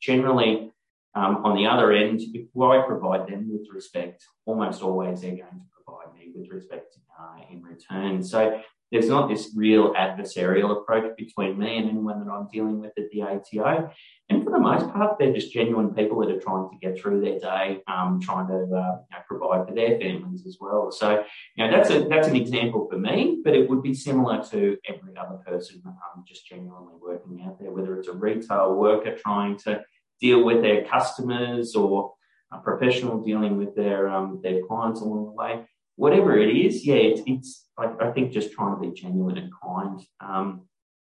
Generally, 0.00 0.71
um, 1.14 1.44
on 1.44 1.56
the 1.56 1.66
other 1.66 1.92
end, 1.92 2.20
if 2.34 2.46
I 2.60 2.82
provide 2.86 3.28
them 3.28 3.50
with 3.50 3.68
respect, 3.72 4.24
almost 4.46 4.82
always 4.82 5.20
they're 5.20 5.30
going 5.30 5.40
to 5.40 5.84
provide 5.84 6.14
me 6.14 6.32
with 6.34 6.50
respect 6.50 6.96
uh, 7.20 7.42
in 7.50 7.62
return. 7.62 8.22
So 8.22 8.60
there's 8.92 9.08
not 9.08 9.28
this 9.28 9.50
real 9.56 9.94
adversarial 9.94 10.70
approach 10.70 11.16
between 11.16 11.58
me 11.58 11.78
and 11.78 11.88
anyone 11.88 12.24
that 12.24 12.30
I'm 12.30 12.46
dealing 12.48 12.78
with 12.78 12.92
at 12.98 13.10
the 13.10 13.22
ATO. 13.22 13.90
And 14.28 14.44
for 14.44 14.50
the 14.50 14.58
most 14.58 14.88
part, 14.92 15.18
they're 15.18 15.32
just 15.32 15.52
genuine 15.52 15.94
people 15.94 16.20
that 16.20 16.30
are 16.30 16.40
trying 16.40 16.68
to 16.70 16.76
get 16.80 16.98
through 16.98 17.22
their 17.22 17.38
day, 17.38 17.80
um, 17.88 18.20
trying 18.20 18.48
to 18.48 18.54
uh, 18.54 18.58
you 18.58 18.70
know, 18.70 19.22
provide 19.26 19.66
for 19.66 19.74
their 19.74 19.98
families 19.98 20.46
as 20.46 20.58
well. 20.60 20.92
So, 20.92 21.24
you 21.56 21.64
know, 21.64 21.70
that's 21.74 21.90
a 21.90 22.06
that's 22.08 22.28
an 22.28 22.36
example 22.36 22.86
for 22.90 22.98
me, 22.98 23.40
but 23.42 23.54
it 23.54 23.68
would 23.68 23.82
be 23.82 23.94
similar 23.94 24.42
to 24.50 24.76
every 24.86 25.16
other 25.16 25.38
person 25.46 25.82
um, 25.86 26.24
just 26.26 26.46
genuinely 26.46 26.94
working 27.00 27.42
out 27.46 27.58
there, 27.58 27.70
whether 27.70 27.98
it's 27.98 28.08
a 28.08 28.12
retail 28.12 28.74
worker 28.74 29.16
trying 29.16 29.58
to 29.60 29.82
deal 30.26 30.40
with 30.48 30.62
their 30.62 30.80
customers 30.84 31.74
or 31.74 32.14
a 32.52 32.58
professional 32.58 33.22
dealing 33.22 33.54
with 33.58 33.72
their 33.74 34.08
um, 34.08 34.40
their 34.42 34.58
clients 34.68 35.00
along 35.02 35.24
the 35.26 35.36
way 35.42 35.52
whatever 35.96 36.38
it 36.38 36.54
is, 36.54 36.86
yeah, 36.86 36.96
it's, 36.96 37.20
it's 37.26 37.66
I, 37.78 37.92
I, 38.00 38.10
think 38.12 38.32
just 38.32 38.52
trying 38.52 38.74
to 38.74 38.80
be 38.80 38.94
genuine 38.94 39.38
and 39.38 39.52
kind 39.62 40.00
um, 40.20 40.62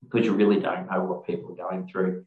because 0.02 0.26
you 0.26 0.32
really 0.32 0.60
don't 0.60 0.90
know 0.90 1.04
what 1.04 1.26
people 1.26 1.52
are 1.52 1.70
going 1.70 1.88
through. 1.88 2.24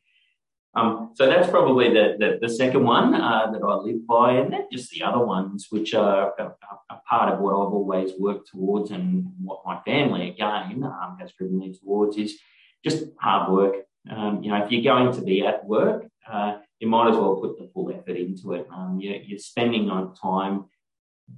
Um, 0.73 1.11
so 1.15 1.25
that's 1.25 1.49
probably 1.49 1.89
the, 1.89 2.15
the, 2.17 2.39
the 2.41 2.53
second 2.53 2.83
one 2.85 3.13
uh, 3.13 3.51
that 3.51 3.61
I 3.61 3.73
live 3.75 4.07
by, 4.07 4.33
and 4.33 4.53
then 4.53 4.67
just 4.71 4.89
the 4.91 5.03
other 5.03 5.23
ones, 5.25 5.67
which 5.69 5.93
are 5.93 6.33
a, 6.39 6.53
a, 6.89 7.01
part 7.09 7.33
of 7.33 7.39
what 7.39 7.51
I've 7.51 7.73
always 7.73 8.11
worked 8.17 8.49
towards 8.49 8.91
and 8.91 9.25
what 9.41 9.63
my 9.65 9.81
family, 9.81 10.29
again, 10.29 10.83
um, 10.83 11.17
has 11.19 11.33
driven 11.33 11.59
me 11.59 11.73
towards 11.73 12.15
is 12.17 12.37
just 12.85 13.05
hard 13.19 13.51
work. 13.51 13.75
Um, 14.09 14.41
you 14.43 14.49
know, 14.49 14.63
if 14.63 14.71
you're 14.71 14.81
going 14.81 15.13
to 15.13 15.21
be 15.21 15.45
at 15.45 15.65
work, 15.65 16.05
uh, 16.31 16.57
you 16.79 16.87
might 16.87 17.09
as 17.09 17.15
well 17.15 17.35
put 17.35 17.57
the 17.57 17.69
full 17.73 17.91
effort 17.91 18.17
into 18.17 18.53
it. 18.53 18.67
Um, 18.73 18.99
you're, 18.99 19.17
you're 19.17 19.39
spending 19.39 19.89
on 19.89 20.15
time 20.15 20.65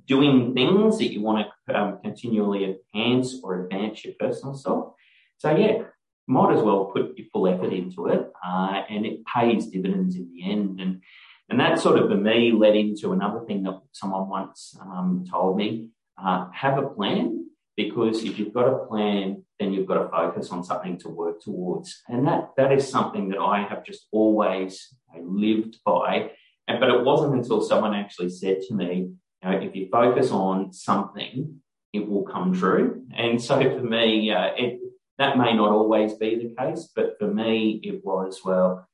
doing 0.08 0.54
things 0.54 0.98
that 0.98 1.12
you 1.12 1.22
want 1.22 1.48
to 1.68 1.78
um, 1.80 2.00
continually 2.02 2.78
enhance 2.94 3.40
or 3.44 3.64
advance 3.64 4.04
your 4.06 4.14
personal 4.20 4.56
self. 4.56 4.94
So 5.38 5.56
yeah, 5.56 5.84
might 6.28 6.56
as 6.56 6.62
well 6.62 6.86
put 6.86 7.18
your 7.18 7.28
full 7.32 7.48
effort 7.48 7.74
into 7.74 8.08
it, 8.08 8.32
uh, 8.46 8.84
and 8.90 9.06
it 9.06 9.26
pays 9.26 9.68
dividends 9.68 10.16
in 10.16 10.32
the 10.32 10.50
end. 10.50 10.80
And 10.80 11.02
and 11.50 11.60
that 11.60 11.80
sort 11.80 12.00
of 12.00 12.10
for 12.10 12.16
me 12.16 12.52
led 12.52 12.76
into 12.76 13.12
another 13.12 13.42
thing 13.46 13.64
that 13.64 13.82
someone 13.92 14.30
once 14.30 14.76
um, 14.82 15.26
told 15.30 15.58
me: 15.58 15.90
uh, 16.18 16.50
have 16.52 16.78
a 16.78 16.88
plan 16.88 17.43
because 17.76 18.24
if 18.24 18.38
you've 18.38 18.54
got 18.54 18.68
a 18.68 18.86
plan, 18.86 19.44
then 19.60 19.74
you've 19.74 19.88
got 19.88 20.02
to 20.02 20.10
focus 20.10 20.52
on 20.52 20.64
something 20.64 20.98
to 21.00 21.10
work 21.10 21.42
towards. 21.42 22.02
And 22.08 22.28
that 22.28 22.52
that 22.58 22.72
is 22.72 22.88
something 22.88 23.30
that 23.30 23.40
I 23.40 23.64
have 23.64 23.84
just 23.84 24.08
always 24.12 24.94
lived 25.20 25.78
by. 25.86 26.32
And, 26.68 26.80
but 26.80 26.90
it 26.90 27.04
wasn't 27.04 27.36
until 27.36 27.62
someone 27.62 27.94
actually 27.94 28.30
said 28.30 28.62
to 28.68 28.74
me, 28.74 29.12
you 29.44 29.50
know, 29.50 29.58
if 29.58 29.76
you 29.76 29.90
focus 29.92 30.32
on 30.32 30.72
something, 30.72 31.62
it 31.92 32.08
will 32.08 32.24
come 32.24 32.54
true. 32.54 33.06
And 33.16 33.42
so 33.42 33.60
for 33.60 33.84
me, 33.84 34.32
uh, 34.32 34.52
it, 34.58 34.80
that 35.18 35.38
may 35.38 35.54
not 35.54 35.72
always 35.72 36.14
be 36.14 36.36
the 36.36 36.56
case, 36.56 36.90
but 36.96 37.18
for 37.20 37.28
me, 37.28 37.80
it 37.84 38.04
was, 38.04 38.42
well, 38.44 38.88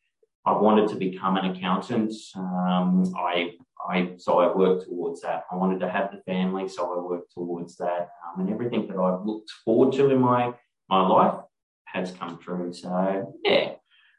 I 0.45 0.53
wanted 0.53 0.89
to 0.89 0.95
become 0.95 1.37
an 1.37 1.51
accountant. 1.51 2.13
Um, 2.35 3.13
I, 3.15 3.53
I, 3.87 4.13
so 4.17 4.39
I 4.39 4.55
worked 4.55 4.85
towards 4.85 5.21
that. 5.21 5.45
I 5.51 5.55
wanted 5.55 5.79
to 5.79 5.89
have 5.89 6.11
the 6.11 6.21
family, 6.23 6.67
so 6.67 6.93
I 6.93 7.01
worked 7.01 7.33
towards 7.33 7.77
that. 7.77 8.09
Um, 8.25 8.41
and 8.41 8.49
everything 8.49 8.87
that 8.87 8.97
I've 8.97 9.25
looked 9.25 9.51
forward 9.63 9.93
to 9.93 10.09
in 10.09 10.19
my, 10.19 10.53
my 10.89 11.07
life 11.07 11.39
has 11.85 12.11
come 12.11 12.37
true. 12.37 12.73
So 12.73 13.33
yeah, 13.43 13.73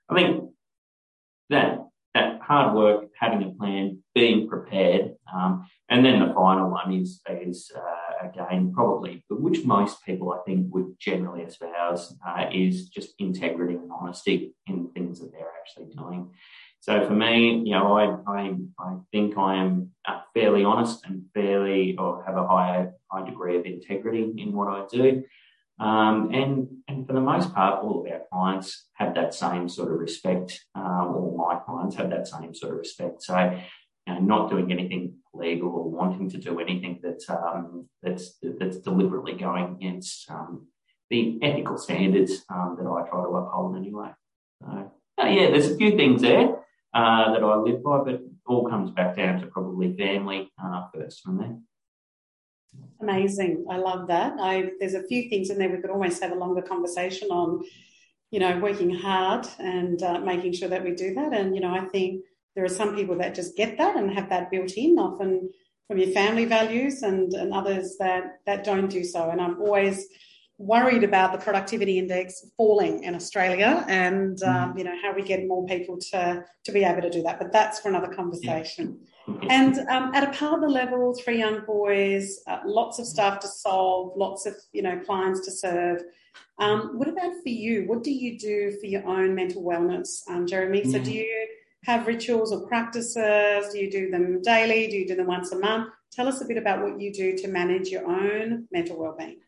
I 0.09 0.15
think 0.15 0.51
that 1.51 1.87
that 2.15 2.41
hard 2.41 2.75
work, 2.75 3.05
having 3.19 3.45
a 3.45 3.51
plan, 3.51 4.03
being 4.15 4.49
prepared, 4.49 5.15
um, 5.33 5.69
and 5.89 6.05
then 6.05 6.19
the 6.21 6.35
final 6.35 6.71
one 6.71 6.93
is 6.93 7.21
is 7.31 7.71
uh, 7.77 8.27
again 8.27 8.73
probably 8.75 9.25
which 9.29 9.65
most 9.65 10.05
people 10.05 10.33
I 10.33 10.39
think 10.45 10.75
would 10.75 10.99
generally 10.99 11.43
espouse 11.43 12.15
uh, 12.27 12.47
is 12.53 12.89
just 12.89 13.15
integrity 13.19 13.75
and 13.75 13.91
honesty 13.93 14.55
in 14.67 14.91
things 14.91 15.21
that 15.21 15.31
they're 15.33 15.53
actually 15.61 15.95
doing. 15.95 16.31
So 16.81 17.07
for 17.07 17.13
me, 17.15 17.63
you 17.65 17.73
know, 17.73 17.93
I 17.93 18.05
I, 18.27 18.55
I 18.79 18.97
think 19.13 19.37
I 19.37 19.57
am 19.57 19.91
uh, 20.09 20.21
fairly 20.35 20.65
honest 20.65 21.05
and 21.05 21.25
fairly 21.35 21.97
or 21.99 22.25
have 22.25 22.37
a 22.37 22.47
high 22.47 22.89
high 23.11 23.29
degree 23.29 23.59
of 23.59 23.67
integrity 23.67 24.33
in 24.39 24.53
what 24.53 24.69
I 24.69 24.87
do. 24.91 25.25
Um, 25.79 26.31
and, 26.35 26.69
and 26.89 27.07
for 27.07 27.15
the 27.15 27.23
most 27.23 27.55
part, 27.55 27.83
all 27.83 28.05
of 28.05 28.13
our 28.13 28.21
clients 28.31 28.89
have 28.95 29.15
that 29.15 29.33
same 29.33 29.67
sort 29.67 29.91
of 29.91 29.99
respect. 29.99 30.61
Um, 30.75 31.15
all 31.15 31.35
my 31.39 31.59
clients 31.59 31.97
have 31.97 32.11
that 32.11 32.29
same 32.29 32.55
sort 32.55 32.73
of 32.73 32.79
respect. 32.79 33.23
So, 33.23 33.39
you 34.07 34.15
know, 34.15 34.21
not 34.21 34.51
doing 34.51 34.71
anything 34.71 35.15
legal 35.33 35.71
or 35.71 35.91
wanting 35.91 36.29
to 36.31 36.39
do 36.39 36.61
anything 36.61 37.01
that's 37.03 37.31
um, 37.31 37.89
that's 38.03 38.39
that's 38.59 38.79
deliberately 38.79 39.33
going 39.33 39.77
against 39.77 40.31
um, 40.31 40.67
the 41.09 41.39
ethical 41.43 41.79
standards 41.79 42.45
um, 42.53 42.77
that 42.79 42.87
I 42.87 43.09
try 43.09 43.23
to 43.23 43.29
uphold 43.29 43.77
anyway. 43.77 44.11
So, 44.61 44.93
uh, 45.23 45.27
yeah, 45.27 45.51
there's 45.51 45.71
a 45.71 45.77
few 45.77 45.97
things 45.97 46.21
there 46.21 46.61
uh, 46.95 47.33
that 47.33 47.43
I 47.43 47.57
live 47.57 47.83
by, 47.83 47.99
but 48.05 48.23
all 48.47 48.69
comes 48.69 48.91
back 48.91 49.17
down 49.17 49.41
to 49.41 49.47
probably 49.47 49.97
family 49.97 50.51
uh, 50.63 50.87
first 50.93 51.23
from 51.23 51.39
there. 51.39 51.57
Amazing. 53.01 53.65
I 53.71 53.79
love 53.79 54.09
that. 54.09 54.35
I, 54.39 54.71
there's 54.79 54.95
a 54.95 55.07
few 55.07 55.29
things 55.29 55.51
in 55.51 55.59
there 55.59 55.71
we 55.71 55.81
could 55.81 55.91
almost 55.91 56.23
have 56.23 56.33
a 56.33 56.37
longer 56.37 56.63
conversation 56.63 57.29
on, 57.31 57.65
you 58.31 58.39
know, 58.41 58.59
working 58.59 58.95
hard 58.95 59.47
and 59.59 60.03
uh, 60.03 60.21
making 60.21 60.53
sure 60.53 60.69
that 60.69 60.85
we 60.85 60.93
do 60.93 61.15
that. 61.15 61.33
And, 61.33 61.55
you 61.55 61.61
know, 61.61 61.75
I 61.75 61.87
think 61.87 62.25
there 62.55 62.65
are 62.65 62.69
some 62.69 62.95
people 62.95 63.17
that 63.19 63.35
just 63.35 63.57
get 63.57 63.79
that 63.79 63.97
and 63.97 64.13
have 64.13 64.29
that 64.29 64.51
built 64.51 64.73
in, 64.73 64.99
often 64.99 65.51
from 65.89 65.99
your 65.99 66.11
family 66.11 66.45
values, 66.45 67.03
and, 67.03 67.33
and 67.33 67.53
others 67.53 67.97
that, 67.99 68.41
that 68.47 68.65
don't 68.65 68.89
do 68.89 69.03
so. 69.03 69.31
And 69.31 69.41
I'm 69.41 69.61
always 69.61 70.07
worried 70.61 71.03
about 71.05 71.33
the 71.33 71.39
productivity 71.39 71.99
index 71.99 72.45
falling 72.57 73.03
in 73.05 73.15
Australia 73.15 73.85
and, 73.89 74.39
mm-hmm. 74.39 74.71
um, 74.71 74.79
you 74.79 74.85
know, 74.85 74.95
how 75.03 75.13
we 75.15 75.23
get 75.23 75.47
more 75.47 75.65
people 75.67 75.97
to, 75.97 76.45
to 76.65 76.73
be 76.73 76.85
able 76.85 77.01
to 77.01 77.11
do 77.11 77.23
that. 77.23 77.39
But 77.39 77.51
that's 77.51 77.81
for 77.81 77.89
another 77.89 78.09
conversation. 78.09 79.01
And 79.49 79.79
um, 79.89 80.15
at 80.15 80.25
a 80.25 80.33
partner 80.37 80.69
level, 80.69 81.15
three 81.15 81.39
young 81.39 81.65
boys, 81.65 82.41
uh, 82.47 82.59
lots 82.65 82.99
of 82.99 83.07
stuff 83.07 83.41
to 83.41 83.49
solve, 83.49 84.17
lots 84.17 84.47
of 84.47 84.55
you 84.73 84.83
know 84.83 84.99
clients 84.99 85.45
to 85.45 85.51
serve. 85.51 86.03
Um, 86.59 86.99
what 86.99 87.09
about 87.09 87.33
for 87.43 87.49
you? 87.49 87.85
What 87.87 88.03
do 88.03 88.11
you 88.11 88.39
do 88.39 88.77
for 88.81 88.87
your 88.87 89.07
own 89.07 89.35
mental 89.35 89.63
wellness, 89.63 90.29
um, 90.29 90.47
Jeremy? 90.47 90.85
So, 90.91 90.99
do 90.99 91.13
you 91.13 91.49
have 91.85 92.07
rituals 92.07 92.53
or 92.53 92.67
practices? 92.67 93.73
Do 93.73 93.79
you 93.79 93.91
do 93.91 94.11
them 94.11 94.43
daily? 94.43 94.89
Do 94.89 94.97
you 94.97 95.07
do 95.07 95.17
them 95.17 95.27
once 95.27 95.53
a 95.53 95.59
month? 95.59 95.91
Tell 96.13 96.27
us 96.27 96.41
a 96.41 96.45
bit 96.45 96.57
about 96.57 96.83
what 96.83 97.01
you 97.01 97.13
do 97.13 97.37
to 97.39 97.49
manage 97.49 97.89
your 97.89 98.07
own 98.07 98.67
mental 98.73 98.99
well-being. 98.99 99.39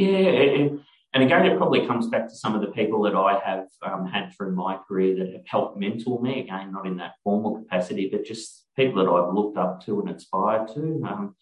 Yeah, 0.00 0.78
and 1.12 1.24
again, 1.24 1.44
it 1.44 1.58
probably 1.58 1.86
comes 1.86 2.06
back 2.06 2.28
to 2.28 2.34
some 2.34 2.54
of 2.54 2.60
the 2.60 2.68
people 2.68 3.02
that 3.02 3.14
I 3.14 3.38
have 3.44 3.66
um, 3.82 4.06
had 4.06 4.32
through 4.32 4.54
my 4.54 4.78
career 4.88 5.16
that 5.18 5.32
have 5.32 5.46
helped 5.46 5.78
mentor 5.78 6.22
me. 6.22 6.40
Again, 6.40 6.72
not 6.72 6.86
in 6.86 6.96
that 6.98 7.14
formal 7.24 7.56
capacity, 7.56 8.08
but 8.10 8.24
just 8.24 8.64
people 8.76 9.04
that 9.04 9.10
I've 9.10 9.34
looked 9.34 9.58
up 9.58 9.84
to 9.84 10.00
and 10.00 10.08
inspired 10.08 10.68
to. 10.68 11.02
Um, 11.06 11.34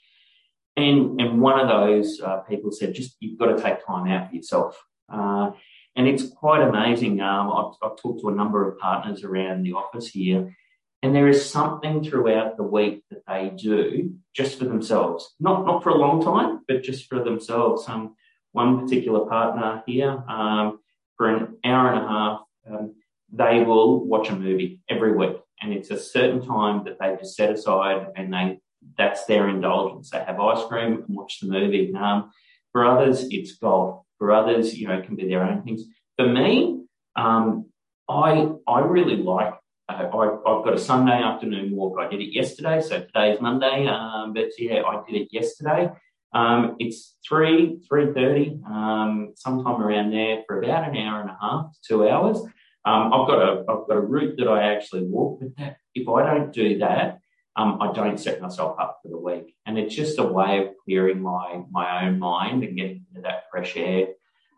and 0.76 1.20
and 1.20 1.40
one 1.40 1.60
of 1.60 1.68
those 1.68 2.20
uh, 2.20 2.38
people 2.48 2.72
said, 2.72 2.94
just 2.94 3.16
you've 3.20 3.38
got 3.38 3.56
to 3.56 3.62
take 3.62 3.86
time 3.86 4.10
out 4.10 4.30
for 4.30 4.34
yourself. 4.34 4.82
Uh, 5.12 5.50
and 5.94 6.08
it's 6.08 6.28
quite 6.28 6.62
amazing. 6.62 7.20
Um, 7.20 7.52
I've, 7.52 7.90
I've 7.90 7.96
talked 7.96 8.22
to 8.22 8.28
a 8.28 8.34
number 8.34 8.68
of 8.68 8.78
partners 8.78 9.22
around 9.22 9.62
the 9.62 9.74
office 9.74 10.08
here, 10.08 10.56
and 11.02 11.14
there 11.14 11.28
is 11.28 11.48
something 11.48 12.02
throughout 12.02 12.56
the 12.56 12.62
week 12.62 13.04
that 13.10 13.22
they 13.28 13.50
do 13.50 14.14
just 14.34 14.58
for 14.58 14.64
themselves. 14.64 15.34
Not 15.38 15.66
not 15.66 15.82
for 15.82 15.90
a 15.90 15.98
long 15.98 16.24
time, 16.24 16.60
but 16.66 16.82
just 16.82 17.08
for 17.08 17.22
themselves. 17.22 17.88
Um, 17.88 18.16
one 18.52 18.80
particular 18.80 19.26
partner 19.26 19.82
here, 19.86 20.22
um, 20.28 20.80
for 21.16 21.28
an 21.28 21.56
hour 21.64 21.92
and 21.92 22.04
a 22.04 22.08
half, 22.08 22.40
um, 22.70 22.94
they 23.32 23.62
will 23.62 24.04
watch 24.04 24.30
a 24.30 24.36
movie 24.36 24.80
every 24.88 25.14
week. 25.14 25.36
And 25.60 25.72
it's 25.72 25.90
a 25.90 25.98
certain 25.98 26.44
time 26.44 26.84
that 26.84 26.98
they 27.00 27.16
just 27.16 27.36
set 27.36 27.50
aside 27.50 28.06
and 28.16 28.32
they, 28.32 28.60
that's 28.96 29.24
their 29.24 29.48
indulgence. 29.48 30.10
They 30.10 30.20
have 30.20 30.40
ice 30.40 30.64
cream 30.66 31.04
and 31.06 31.16
watch 31.16 31.40
the 31.40 31.48
movie. 31.48 31.92
Um, 31.94 32.30
for 32.72 32.84
others, 32.84 33.26
it's 33.30 33.56
golf. 33.56 34.04
For 34.18 34.32
others, 34.32 34.76
you 34.78 34.88
know, 34.88 34.98
it 34.98 35.06
can 35.06 35.16
be 35.16 35.28
their 35.28 35.42
own 35.42 35.62
things. 35.62 35.84
For 36.16 36.26
me, 36.26 36.82
um, 37.16 37.66
I, 38.08 38.48
I 38.66 38.80
really 38.80 39.16
like 39.16 39.54
I, 39.88 40.02
have 40.02 40.12
got 40.12 40.74
a 40.74 40.78
Sunday 40.78 41.22
afternoon 41.22 41.74
walk. 41.74 41.98
I 41.98 42.08
did 42.08 42.20
it 42.20 42.34
yesterday, 42.34 42.80
so 42.80 43.00
today 43.00 43.32
is 43.32 43.40
Monday. 43.40 43.86
Um, 43.86 44.34
but 44.34 44.48
yeah, 44.58 44.82
I 44.82 45.02
did 45.06 45.22
it 45.22 45.28
yesterday. 45.30 45.90
Um, 46.32 46.76
it's 46.78 47.16
three, 47.26 47.80
three 47.88 48.12
thirty, 48.12 48.60
um, 48.66 49.32
sometime 49.34 49.80
around 49.82 50.12
there 50.12 50.42
for 50.46 50.62
about 50.62 50.88
an 50.88 50.96
hour 50.96 51.20
and 51.20 51.30
a 51.30 51.38
half 51.40 51.76
two 51.86 52.08
hours. 52.08 52.38
Um, 52.84 53.12
I've 53.12 53.26
got 53.26 53.42
a 53.42 53.60
I've 53.60 53.88
got 53.88 53.96
a 53.96 54.00
route 54.00 54.36
that 54.38 54.48
I 54.48 54.74
actually 54.74 55.04
walk, 55.04 55.40
but 55.40 55.56
that, 55.56 55.76
if 55.94 56.08
I 56.08 56.22
don't 56.26 56.52
do 56.52 56.78
that, 56.78 57.20
um, 57.56 57.78
I 57.80 57.92
don't 57.92 58.20
set 58.20 58.40
myself 58.40 58.78
up 58.78 59.00
for 59.02 59.08
the 59.08 59.18
week, 59.18 59.54
and 59.66 59.78
it's 59.78 59.94
just 59.94 60.18
a 60.18 60.22
way 60.22 60.58
of 60.58 60.74
clearing 60.84 61.20
my 61.22 61.62
my 61.70 62.06
own 62.06 62.18
mind 62.18 62.62
and 62.62 62.76
getting 62.76 63.04
into 63.08 63.22
that 63.22 63.44
fresh 63.50 63.76
air 63.76 64.08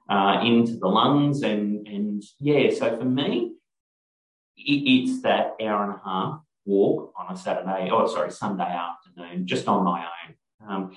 uh, 0.08 0.42
into 0.44 0.76
the 0.76 0.88
lungs, 0.88 1.42
and 1.42 1.86
and 1.86 2.22
yeah. 2.40 2.70
So 2.76 2.96
for 2.96 3.04
me, 3.04 3.52
it, 4.56 4.72
it's 4.72 5.22
that 5.22 5.54
hour 5.62 5.84
and 5.84 5.94
a 5.94 6.00
half 6.04 6.40
walk 6.66 7.12
on 7.16 7.32
a 7.32 7.36
Saturday, 7.36 7.90
oh 7.92 8.06
sorry, 8.06 8.30
Sunday 8.30 8.64
afternoon, 8.64 9.46
just 9.46 9.68
on 9.68 9.84
my 9.84 10.04
own. 10.04 10.34
Um, 10.68 10.96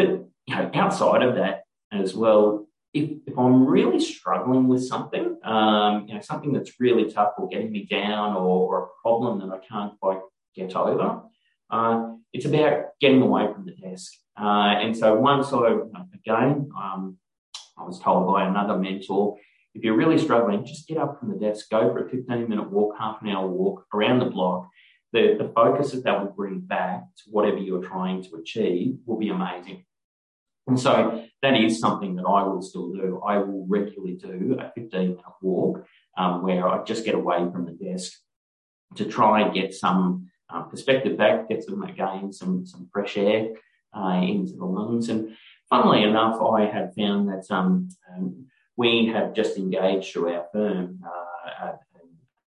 but 0.00 0.26
you 0.46 0.56
know, 0.56 0.70
outside 0.74 1.22
of 1.22 1.34
that 1.36 1.64
as 1.92 2.14
well, 2.14 2.66
if, 2.94 3.10
if 3.26 3.38
I'm 3.38 3.66
really 3.66 4.00
struggling 4.00 4.66
with 4.66 4.84
something, 4.84 5.36
um, 5.44 6.06
you 6.08 6.14
know, 6.14 6.20
something 6.20 6.52
that's 6.52 6.80
really 6.80 7.10
tough 7.10 7.34
or 7.38 7.48
getting 7.48 7.70
me 7.70 7.84
down 7.84 8.34
or, 8.34 8.40
or 8.40 8.84
a 8.84 8.88
problem 9.02 9.40
that 9.40 9.54
I 9.54 9.64
can't 9.64 9.98
quite 10.00 10.20
get 10.56 10.74
over, 10.74 11.22
uh, 11.70 12.14
it's 12.32 12.46
about 12.46 12.86
getting 13.00 13.22
away 13.22 13.52
from 13.52 13.66
the 13.66 13.72
desk. 13.72 14.12
Uh, 14.40 14.74
and 14.82 14.96
so 14.96 15.14
once 15.14 15.52
I, 15.52 15.78
again, 16.14 16.70
um, 16.76 17.18
I 17.78 17.84
was 17.84 18.00
told 18.00 18.26
by 18.26 18.46
another 18.46 18.76
mentor, 18.76 19.36
if 19.74 19.84
you're 19.84 19.96
really 19.96 20.18
struggling, 20.18 20.64
just 20.64 20.88
get 20.88 20.98
up 20.98 21.20
from 21.20 21.28
the 21.30 21.38
desk, 21.38 21.70
go 21.70 21.92
for 21.92 22.06
a 22.06 22.10
15 22.10 22.48
minute 22.48 22.70
walk, 22.70 22.96
half 22.98 23.22
an 23.22 23.28
hour 23.28 23.46
walk 23.46 23.84
around 23.94 24.18
the 24.18 24.24
block. 24.26 24.68
The, 25.12 25.36
the 25.38 25.52
focus 25.54 25.92
that 25.92 26.04
that 26.04 26.20
will 26.20 26.32
bring 26.32 26.60
back 26.60 27.02
to 27.18 27.30
whatever 27.30 27.58
you're 27.58 27.82
trying 27.82 28.22
to 28.24 28.36
achieve 28.36 28.98
will 29.06 29.18
be 29.18 29.28
amazing. 29.28 29.84
And 30.70 30.78
so 30.78 31.24
that 31.42 31.56
is 31.56 31.80
something 31.80 32.14
that 32.14 32.26
I 32.26 32.44
will 32.44 32.62
still 32.62 32.92
do. 32.92 33.20
I 33.26 33.38
will 33.38 33.66
regularly 33.66 34.14
do 34.14 34.56
a 34.60 34.70
15 34.70 35.00
minute 35.00 35.24
walk 35.42 35.84
um, 36.16 36.44
where 36.44 36.68
I 36.68 36.84
just 36.84 37.04
get 37.04 37.16
away 37.16 37.38
from 37.50 37.66
the 37.66 37.72
desk 37.72 38.12
to 38.94 39.04
try 39.04 39.40
and 39.40 39.52
get 39.52 39.74
some 39.74 40.30
um, 40.48 40.70
perspective 40.70 41.18
back, 41.18 41.48
get 41.48 41.64
some, 41.64 41.82
again, 41.82 42.32
some, 42.32 42.64
some 42.64 42.88
fresh 42.92 43.16
air 43.16 43.48
uh, 43.96 44.20
into 44.22 44.52
the 44.52 44.64
lungs. 44.64 45.08
And 45.08 45.36
funnily 45.68 46.04
enough, 46.04 46.40
I 46.40 46.66
have 46.66 46.94
found 46.94 47.28
that 47.30 47.46
um, 47.50 47.88
um 48.14 48.46
we 48.76 49.06
have 49.06 49.34
just 49.34 49.58
engaged 49.58 50.12
through 50.12 50.32
our 50.34 50.46
firm 50.52 51.00
uh, 51.04 51.64
a, 51.64 51.78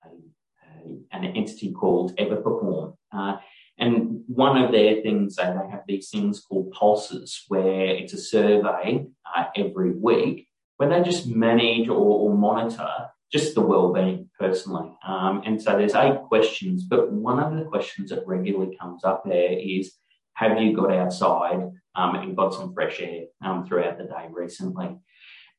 a, 0.05 0.09
a, 0.09 1.17
an 1.17 1.25
entity 1.37 1.71
called 1.71 2.17
Everperform. 2.17 2.97
Uh, 3.13 3.37
and 3.81 4.23
one 4.27 4.63
of 4.63 4.73
their 4.73 5.01
things, 5.01 5.37
they 5.37 5.45
have 5.45 5.83
these 5.89 6.11
things 6.11 6.41
called 6.41 6.71
pulses, 6.71 7.45
where 7.49 7.87
it's 7.87 8.13
a 8.13 8.19
survey 8.19 9.07
uh, 9.35 9.45
every 9.57 9.93
week 9.93 10.47
where 10.77 10.89
they 10.89 11.03
just 11.03 11.27
manage 11.27 11.89
or, 11.89 11.95
or 11.95 12.37
monitor 12.37 12.91
just 13.33 13.55
the 13.55 13.61
well-being 13.61 14.29
personally. 14.39 14.91
Um, 15.07 15.43
and 15.45 15.61
so 15.61 15.77
there's 15.77 15.95
eight 15.95 16.21
questions, 16.29 16.85
but 16.85 17.13
one 17.13 17.39
of 17.39 17.57
the 17.57 17.65
questions 17.65 18.11
that 18.11 18.27
regularly 18.27 18.77
comes 18.81 19.05
up 19.05 19.25
there 19.25 19.53
is, 19.53 19.93
have 20.35 20.61
you 20.61 20.75
got 20.75 20.93
outside 20.93 21.71
um, 21.95 22.15
and 22.17 22.37
got 22.37 22.55
some 22.55 22.75
fresh 22.75 23.01
air 23.01 23.25
um, 23.45 23.67
throughout 23.67 23.99
the 23.99 24.05
day 24.05 24.27
recently? 24.31 24.97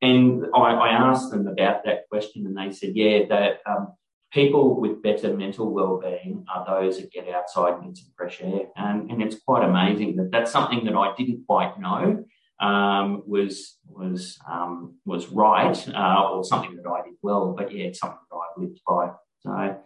And 0.01 0.45
I, 0.55 0.73
I, 0.73 0.89
asked 0.89 1.29
them 1.29 1.47
about 1.47 1.85
that 1.85 2.09
question, 2.09 2.47
and 2.47 2.57
they 2.57 2.75
said, 2.75 2.95
yeah, 2.95 3.19
that 3.29 3.59
um, 3.69 3.93
people 4.31 4.79
with 4.79 5.01
better 5.01 5.35
mental 5.35 5.71
well-being 5.71 6.45
are 6.53 6.65
those 6.65 6.97
that 6.97 7.11
get 7.11 7.27
outside 7.29 7.73
and 7.73 7.85
get 7.85 7.97
some 7.97 8.11
fresh 8.15 8.41
air. 8.41 8.61
And, 8.75 9.11
and 9.11 9.21
it's 9.21 9.35
quite 9.45 9.63
amazing 9.63 10.15
that 10.15 10.31
that's 10.31 10.51
something 10.51 10.85
that 10.85 10.95
I 10.95 11.13
didn't 11.17 11.45
quite 11.47 11.79
know 11.79 12.23
um, 12.61 13.23
was 13.25 13.77
was 13.87 14.37
um, 14.49 14.95
was 15.05 15.27
right 15.29 15.77
uh, 15.89 16.29
or 16.31 16.43
something 16.43 16.75
that 16.75 16.89
I 16.89 17.03
did 17.03 17.15
well. 17.21 17.53
But 17.57 17.73
yeah, 17.73 17.85
it's 17.85 17.99
something 17.99 18.19
that 18.29 18.37
I've 18.37 18.61
lived 18.61 18.79
by. 18.87 19.09
So 19.39 19.77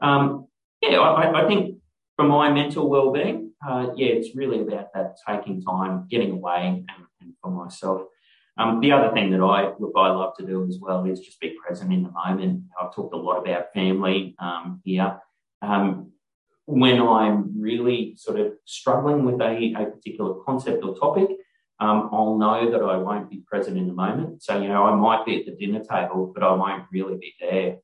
um, 0.00 0.46
yeah, 0.82 0.98
I, 0.98 1.44
I, 1.44 1.48
think 1.48 1.78
for 2.16 2.24
my 2.24 2.52
mental 2.52 2.88
well-being, 2.88 3.52
uh, 3.66 3.88
yeah, 3.96 4.08
it's 4.08 4.36
really 4.36 4.60
about 4.60 4.92
that 4.94 5.16
taking 5.26 5.62
time, 5.62 6.06
getting 6.08 6.32
away, 6.32 6.84
and, 6.88 7.06
and 7.20 7.32
for 7.42 7.50
myself. 7.50 8.02
Um, 8.58 8.80
the 8.80 8.92
other 8.92 9.12
thing 9.14 9.30
that 9.30 9.40
I 9.40 9.72
look 9.78 9.92
I 9.96 10.08
love 10.08 10.36
to 10.38 10.46
do 10.46 10.66
as 10.68 10.78
well 10.80 11.04
is 11.04 11.20
just 11.20 11.40
be 11.40 11.56
present 11.64 11.92
in 11.92 12.02
the 12.02 12.10
moment. 12.10 12.64
I've 12.80 12.94
talked 12.94 13.14
a 13.14 13.16
lot 13.16 13.38
about 13.38 13.72
family 13.72 14.34
um, 14.40 14.80
here. 14.84 15.20
Um, 15.62 16.12
when 16.66 17.00
I'm 17.00 17.60
really 17.60 18.14
sort 18.16 18.38
of 18.38 18.52
struggling 18.64 19.24
with 19.24 19.40
a, 19.40 19.74
a 19.78 19.86
particular 19.86 20.34
concept 20.44 20.84
or 20.84 20.94
topic, 20.96 21.30
um, 21.80 22.10
I'll 22.12 22.36
know 22.36 22.70
that 22.70 22.82
I 22.82 22.96
won't 22.96 23.30
be 23.30 23.42
present 23.46 23.78
in 23.78 23.86
the 23.86 23.94
moment. 23.94 24.42
So, 24.42 24.60
you 24.60 24.68
know, 24.68 24.84
I 24.84 24.94
might 24.94 25.24
be 25.24 25.38
at 25.38 25.46
the 25.46 25.52
dinner 25.52 25.82
table, 25.84 26.32
but 26.34 26.42
I 26.42 26.52
won't 26.52 26.84
really 26.92 27.16
be 27.16 27.34
there. 27.40 27.76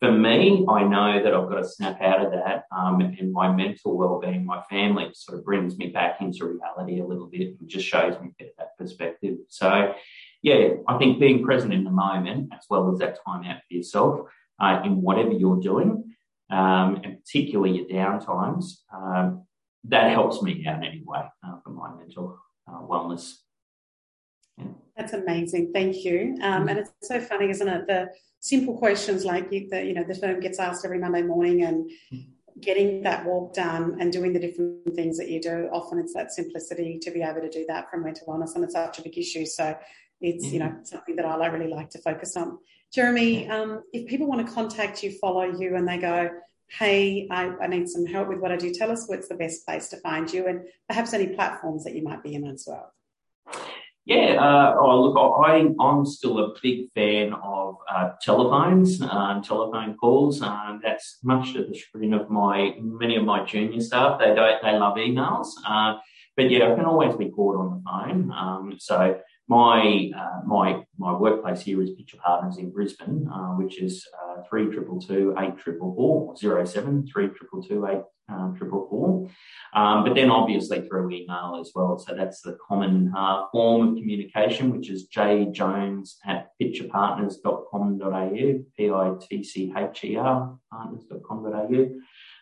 For 0.00 0.12
me, 0.12 0.64
I 0.68 0.84
know 0.84 1.22
that 1.22 1.34
I've 1.34 1.48
got 1.48 1.56
to 1.56 1.68
snap 1.68 2.00
out 2.00 2.24
of 2.24 2.30
that, 2.30 2.64
um, 2.70 3.00
and 3.00 3.32
my 3.32 3.50
mental 3.50 3.96
well-being, 3.96 4.46
my 4.46 4.62
family, 4.70 5.10
sort 5.12 5.38
of 5.38 5.44
brings 5.44 5.76
me 5.76 5.88
back 5.88 6.20
into 6.20 6.46
reality 6.46 7.00
a 7.00 7.06
little 7.06 7.26
bit 7.26 7.56
and 7.58 7.68
just 7.68 7.86
shows 7.86 8.14
me 8.20 8.32
that 8.58 8.78
perspective. 8.78 9.38
So, 9.48 9.92
yeah, 10.42 10.68
I 10.86 10.98
think 10.98 11.18
being 11.18 11.44
present 11.44 11.72
in 11.72 11.82
the 11.82 11.90
moment, 11.90 12.52
as 12.52 12.64
well 12.70 12.92
as 12.92 13.00
that 13.00 13.18
time 13.26 13.44
out 13.44 13.58
for 13.66 13.74
yourself 13.74 14.20
uh, 14.60 14.82
in 14.84 15.02
whatever 15.02 15.32
you're 15.32 15.60
doing, 15.60 16.14
um, 16.50 17.00
and 17.02 17.18
particularly 17.24 17.78
your 17.78 17.88
down 17.88 18.20
times, 18.20 18.84
um, 18.94 19.46
that 19.84 20.12
helps 20.12 20.42
me 20.42 20.64
out 20.66 20.84
anyway 20.84 21.28
uh, 21.44 21.56
for 21.64 21.70
my 21.70 21.92
mental 21.96 22.38
uh, 22.68 22.80
wellness. 22.82 23.34
Yeah. 24.58 24.66
That's 24.96 25.12
amazing. 25.12 25.72
Thank 25.72 26.04
you. 26.04 26.36
Um, 26.40 26.60
mm-hmm. 26.60 26.68
and 26.68 26.78
it's 26.78 26.92
so 27.02 27.20
funny, 27.20 27.50
isn't 27.50 27.68
it? 27.68 27.86
The 27.86 28.10
simple 28.40 28.76
questions 28.76 29.24
like 29.24 29.50
you, 29.52 29.68
the, 29.68 29.84
you 29.84 29.94
know, 29.94 30.04
the 30.04 30.14
firm 30.14 30.40
gets 30.40 30.58
asked 30.58 30.84
every 30.84 30.98
Monday 30.98 31.22
morning 31.22 31.62
and 31.62 31.90
mm-hmm. 32.12 32.30
getting 32.60 33.02
that 33.02 33.24
walk 33.24 33.54
done 33.54 33.96
and 34.00 34.12
doing 34.12 34.32
the 34.32 34.38
different 34.38 34.94
things 34.94 35.18
that 35.18 35.28
you 35.28 35.40
do. 35.40 35.68
Often 35.72 36.00
it's 36.00 36.14
that 36.14 36.32
simplicity 36.32 36.98
to 37.02 37.10
be 37.10 37.22
able 37.22 37.40
to 37.40 37.50
do 37.50 37.64
that 37.68 37.90
from 37.90 38.04
mental 38.04 38.26
wellness 38.26 38.54
and 38.54 38.64
it's 38.64 38.74
such 38.74 38.98
a 38.98 39.02
big 39.02 39.18
issue. 39.18 39.44
So 39.44 39.76
it's, 40.20 40.46
you 40.46 40.58
know, 40.58 40.74
something 40.84 41.16
that 41.16 41.24
I 41.24 41.46
really 41.46 41.72
like 41.72 41.90
to 41.90 41.98
focus 41.98 42.36
on. 42.36 42.58
Jeremy, 42.92 43.48
um, 43.50 43.82
if 43.92 44.08
people 44.08 44.26
want 44.26 44.46
to 44.46 44.52
contact 44.52 45.02
you, 45.02 45.12
follow 45.12 45.44
you 45.44 45.76
and 45.76 45.86
they 45.86 45.98
go, 45.98 46.30
hey, 46.68 47.28
I, 47.30 47.50
I, 47.62 47.66
need 47.66 47.88
some 47.88 48.04
help 48.04 48.28
with 48.28 48.38
what 48.40 48.52
I 48.52 48.56
do, 48.56 48.72
tell 48.74 48.90
us 48.90 49.08
what's 49.08 49.28
the 49.28 49.34
best 49.34 49.64
place 49.64 49.88
to 49.88 49.96
find 49.98 50.30
you 50.30 50.46
and 50.46 50.66
perhaps 50.86 51.14
any 51.14 51.28
platforms 51.28 51.84
that 51.84 51.94
you 51.94 52.02
might 52.02 52.22
be 52.22 52.34
in 52.34 52.46
as 52.46 52.64
well. 52.66 52.92
Yeah, 54.08 54.36
uh, 54.40 54.74
oh, 54.80 55.02
look, 55.02 55.16
I, 55.46 55.68
I'm 55.78 56.06
still 56.06 56.38
a 56.38 56.54
big 56.62 56.90
fan 56.94 57.34
of 57.34 57.76
uh, 57.94 58.12
telephones, 58.22 59.02
uh, 59.02 59.42
telephone 59.42 59.98
calls. 59.98 60.40
Um, 60.40 60.80
that's 60.82 61.18
much 61.22 61.52
to 61.52 61.66
the 61.66 61.74
chagrin 61.74 62.14
of 62.14 62.30
my 62.30 62.74
many 62.80 63.16
of 63.16 63.24
my 63.24 63.44
junior 63.44 63.82
staff. 63.82 64.18
They 64.18 64.34
don't, 64.34 64.62
they 64.62 64.78
love 64.78 64.96
emails, 64.96 65.48
uh, 65.68 65.98
but 66.38 66.50
yeah, 66.50 66.72
I 66.72 66.74
can 66.74 66.86
always 66.86 67.16
be 67.16 67.28
called 67.28 67.56
on 67.56 67.68
the 67.70 67.82
phone. 67.84 68.32
Um, 68.32 68.76
so 68.78 69.20
my 69.46 70.10
uh, 70.16 70.40
my 70.46 70.82
my 70.96 71.12
workplace 71.12 71.60
here 71.60 71.82
is 71.82 71.90
Pitcher 71.90 72.16
Partners 72.16 72.56
in 72.56 72.70
Brisbane, 72.70 73.28
uh, 73.30 73.56
which 73.56 73.78
is 73.78 74.06
three 74.48 74.72
triple 74.72 75.02
two 75.02 75.34
eight 75.38 75.58
triple 75.58 75.94
four 75.94 76.34
zero 76.34 76.64
seven 76.64 77.06
three 77.06 77.28
triple 77.28 77.62
two 77.62 77.86
eight 77.86 78.04
um, 78.28 78.54
triple 78.56 78.86
four. 78.88 79.28
Um, 79.74 80.04
but 80.04 80.14
then 80.14 80.30
obviously 80.30 80.88
through 80.88 81.10
email 81.10 81.58
as 81.60 81.72
well. 81.74 81.98
So 81.98 82.14
that's 82.14 82.40
the 82.40 82.56
common 82.66 83.12
uh, 83.16 83.46
form 83.52 83.88
of 83.88 83.96
communication, 83.96 84.72
which 84.72 84.88
is 84.90 85.08
jjones 85.08 86.14
at 86.24 86.48
pitcherpartners.com.au, 86.60 88.64
P-I-T-C-H-E-R 88.76 90.58
partners.com.au. 90.70 91.90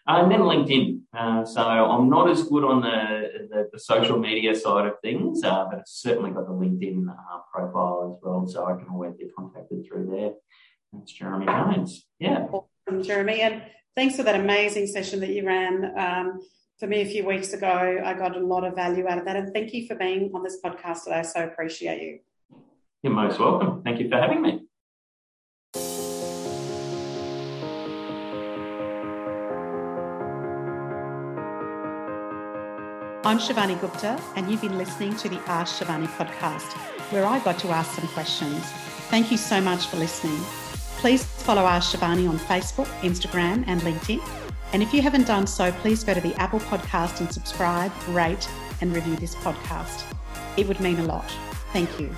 Uh, 0.08 0.22
and 0.22 0.30
then 0.30 0.40
LinkedIn. 0.40 1.00
Uh, 1.12 1.44
so 1.44 1.62
I'm 1.62 2.08
not 2.08 2.30
as 2.30 2.44
good 2.44 2.62
on 2.62 2.80
the, 2.80 3.48
the, 3.50 3.68
the 3.72 3.78
social 3.78 4.18
media 4.18 4.54
side 4.54 4.86
of 4.86 4.94
things, 5.02 5.42
uh, 5.42 5.64
but 5.68 5.80
it's 5.80 6.00
certainly 6.00 6.30
got 6.30 6.46
the 6.46 6.52
LinkedIn 6.52 7.08
uh, 7.08 7.38
profile 7.52 8.14
as 8.14 8.22
well. 8.22 8.46
So 8.46 8.66
I 8.66 8.76
can 8.76 8.88
always 8.88 9.14
be 9.14 9.26
contacted 9.36 9.84
through 9.86 10.10
there. 10.12 10.32
That's 10.92 11.12
Jeremy 11.12 11.46
Jones. 11.46 12.06
Yeah. 12.20 12.46
Jeremy. 13.02 13.40
And 13.40 13.62
thanks 13.96 14.14
for 14.14 14.22
that 14.22 14.38
amazing 14.38 14.86
session 14.86 15.20
that 15.20 15.30
you 15.30 15.44
ran 15.46 15.92
um, 15.98 16.40
for 16.78 16.86
me 16.86 17.00
a 17.00 17.06
few 17.06 17.26
weeks 17.26 17.54
ago. 17.54 18.00
I 18.04 18.12
got 18.14 18.36
a 18.36 18.40
lot 18.40 18.62
of 18.64 18.76
value 18.76 19.08
out 19.08 19.18
of 19.18 19.24
that. 19.24 19.36
And 19.36 19.52
thank 19.52 19.72
you 19.72 19.86
for 19.86 19.96
being 19.96 20.30
on 20.34 20.42
this 20.44 20.58
podcast 20.62 21.04
today. 21.04 21.16
I 21.16 21.22
so 21.22 21.44
appreciate 21.44 22.02
you. 22.02 22.18
You're 23.02 23.14
most 23.14 23.40
welcome. 23.40 23.82
Thank 23.82 24.00
you 24.00 24.08
for 24.08 24.16
having 24.16 24.42
me. 24.42 24.62
I'm 33.24 33.38
Shivani 33.40 33.80
Gupta, 33.80 34.22
and 34.36 34.48
you've 34.48 34.60
been 34.60 34.78
listening 34.78 35.16
to 35.16 35.28
the 35.28 35.38
Ask 35.48 35.82
Shivani 35.82 36.06
podcast, 36.06 36.72
where 37.10 37.26
I 37.26 37.40
got 37.40 37.58
to 37.60 37.68
ask 37.68 37.98
some 37.98 38.06
questions. 38.08 38.62
Thank 39.10 39.32
you 39.32 39.36
so 39.36 39.60
much 39.60 39.88
for 39.88 39.96
listening. 39.96 40.40
Please 41.06 41.22
follow 41.22 41.62
Ask 41.62 41.96
Shivani 41.96 42.28
on 42.28 42.36
Facebook, 42.36 42.88
Instagram, 43.02 43.62
and 43.68 43.80
LinkedIn. 43.82 44.20
And 44.72 44.82
if 44.82 44.92
you 44.92 45.02
haven't 45.02 45.28
done 45.28 45.46
so, 45.46 45.70
please 45.70 46.02
go 46.02 46.12
to 46.12 46.20
the 46.20 46.34
Apple 46.34 46.58
podcast 46.58 47.20
and 47.20 47.32
subscribe, 47.32 47.92
rate, 48.08 48.50
and 48.80 48.92
review 48.92 49.14
this 49.14 49.36
podcast. 49.36 50.02
It 50.56 50.66
would 50.66 50.80
mean 50.80 50.98
a 50.98 51.04
lot. 51.04 51.30
Thank 51.72 52.00
you. 52.00 52.10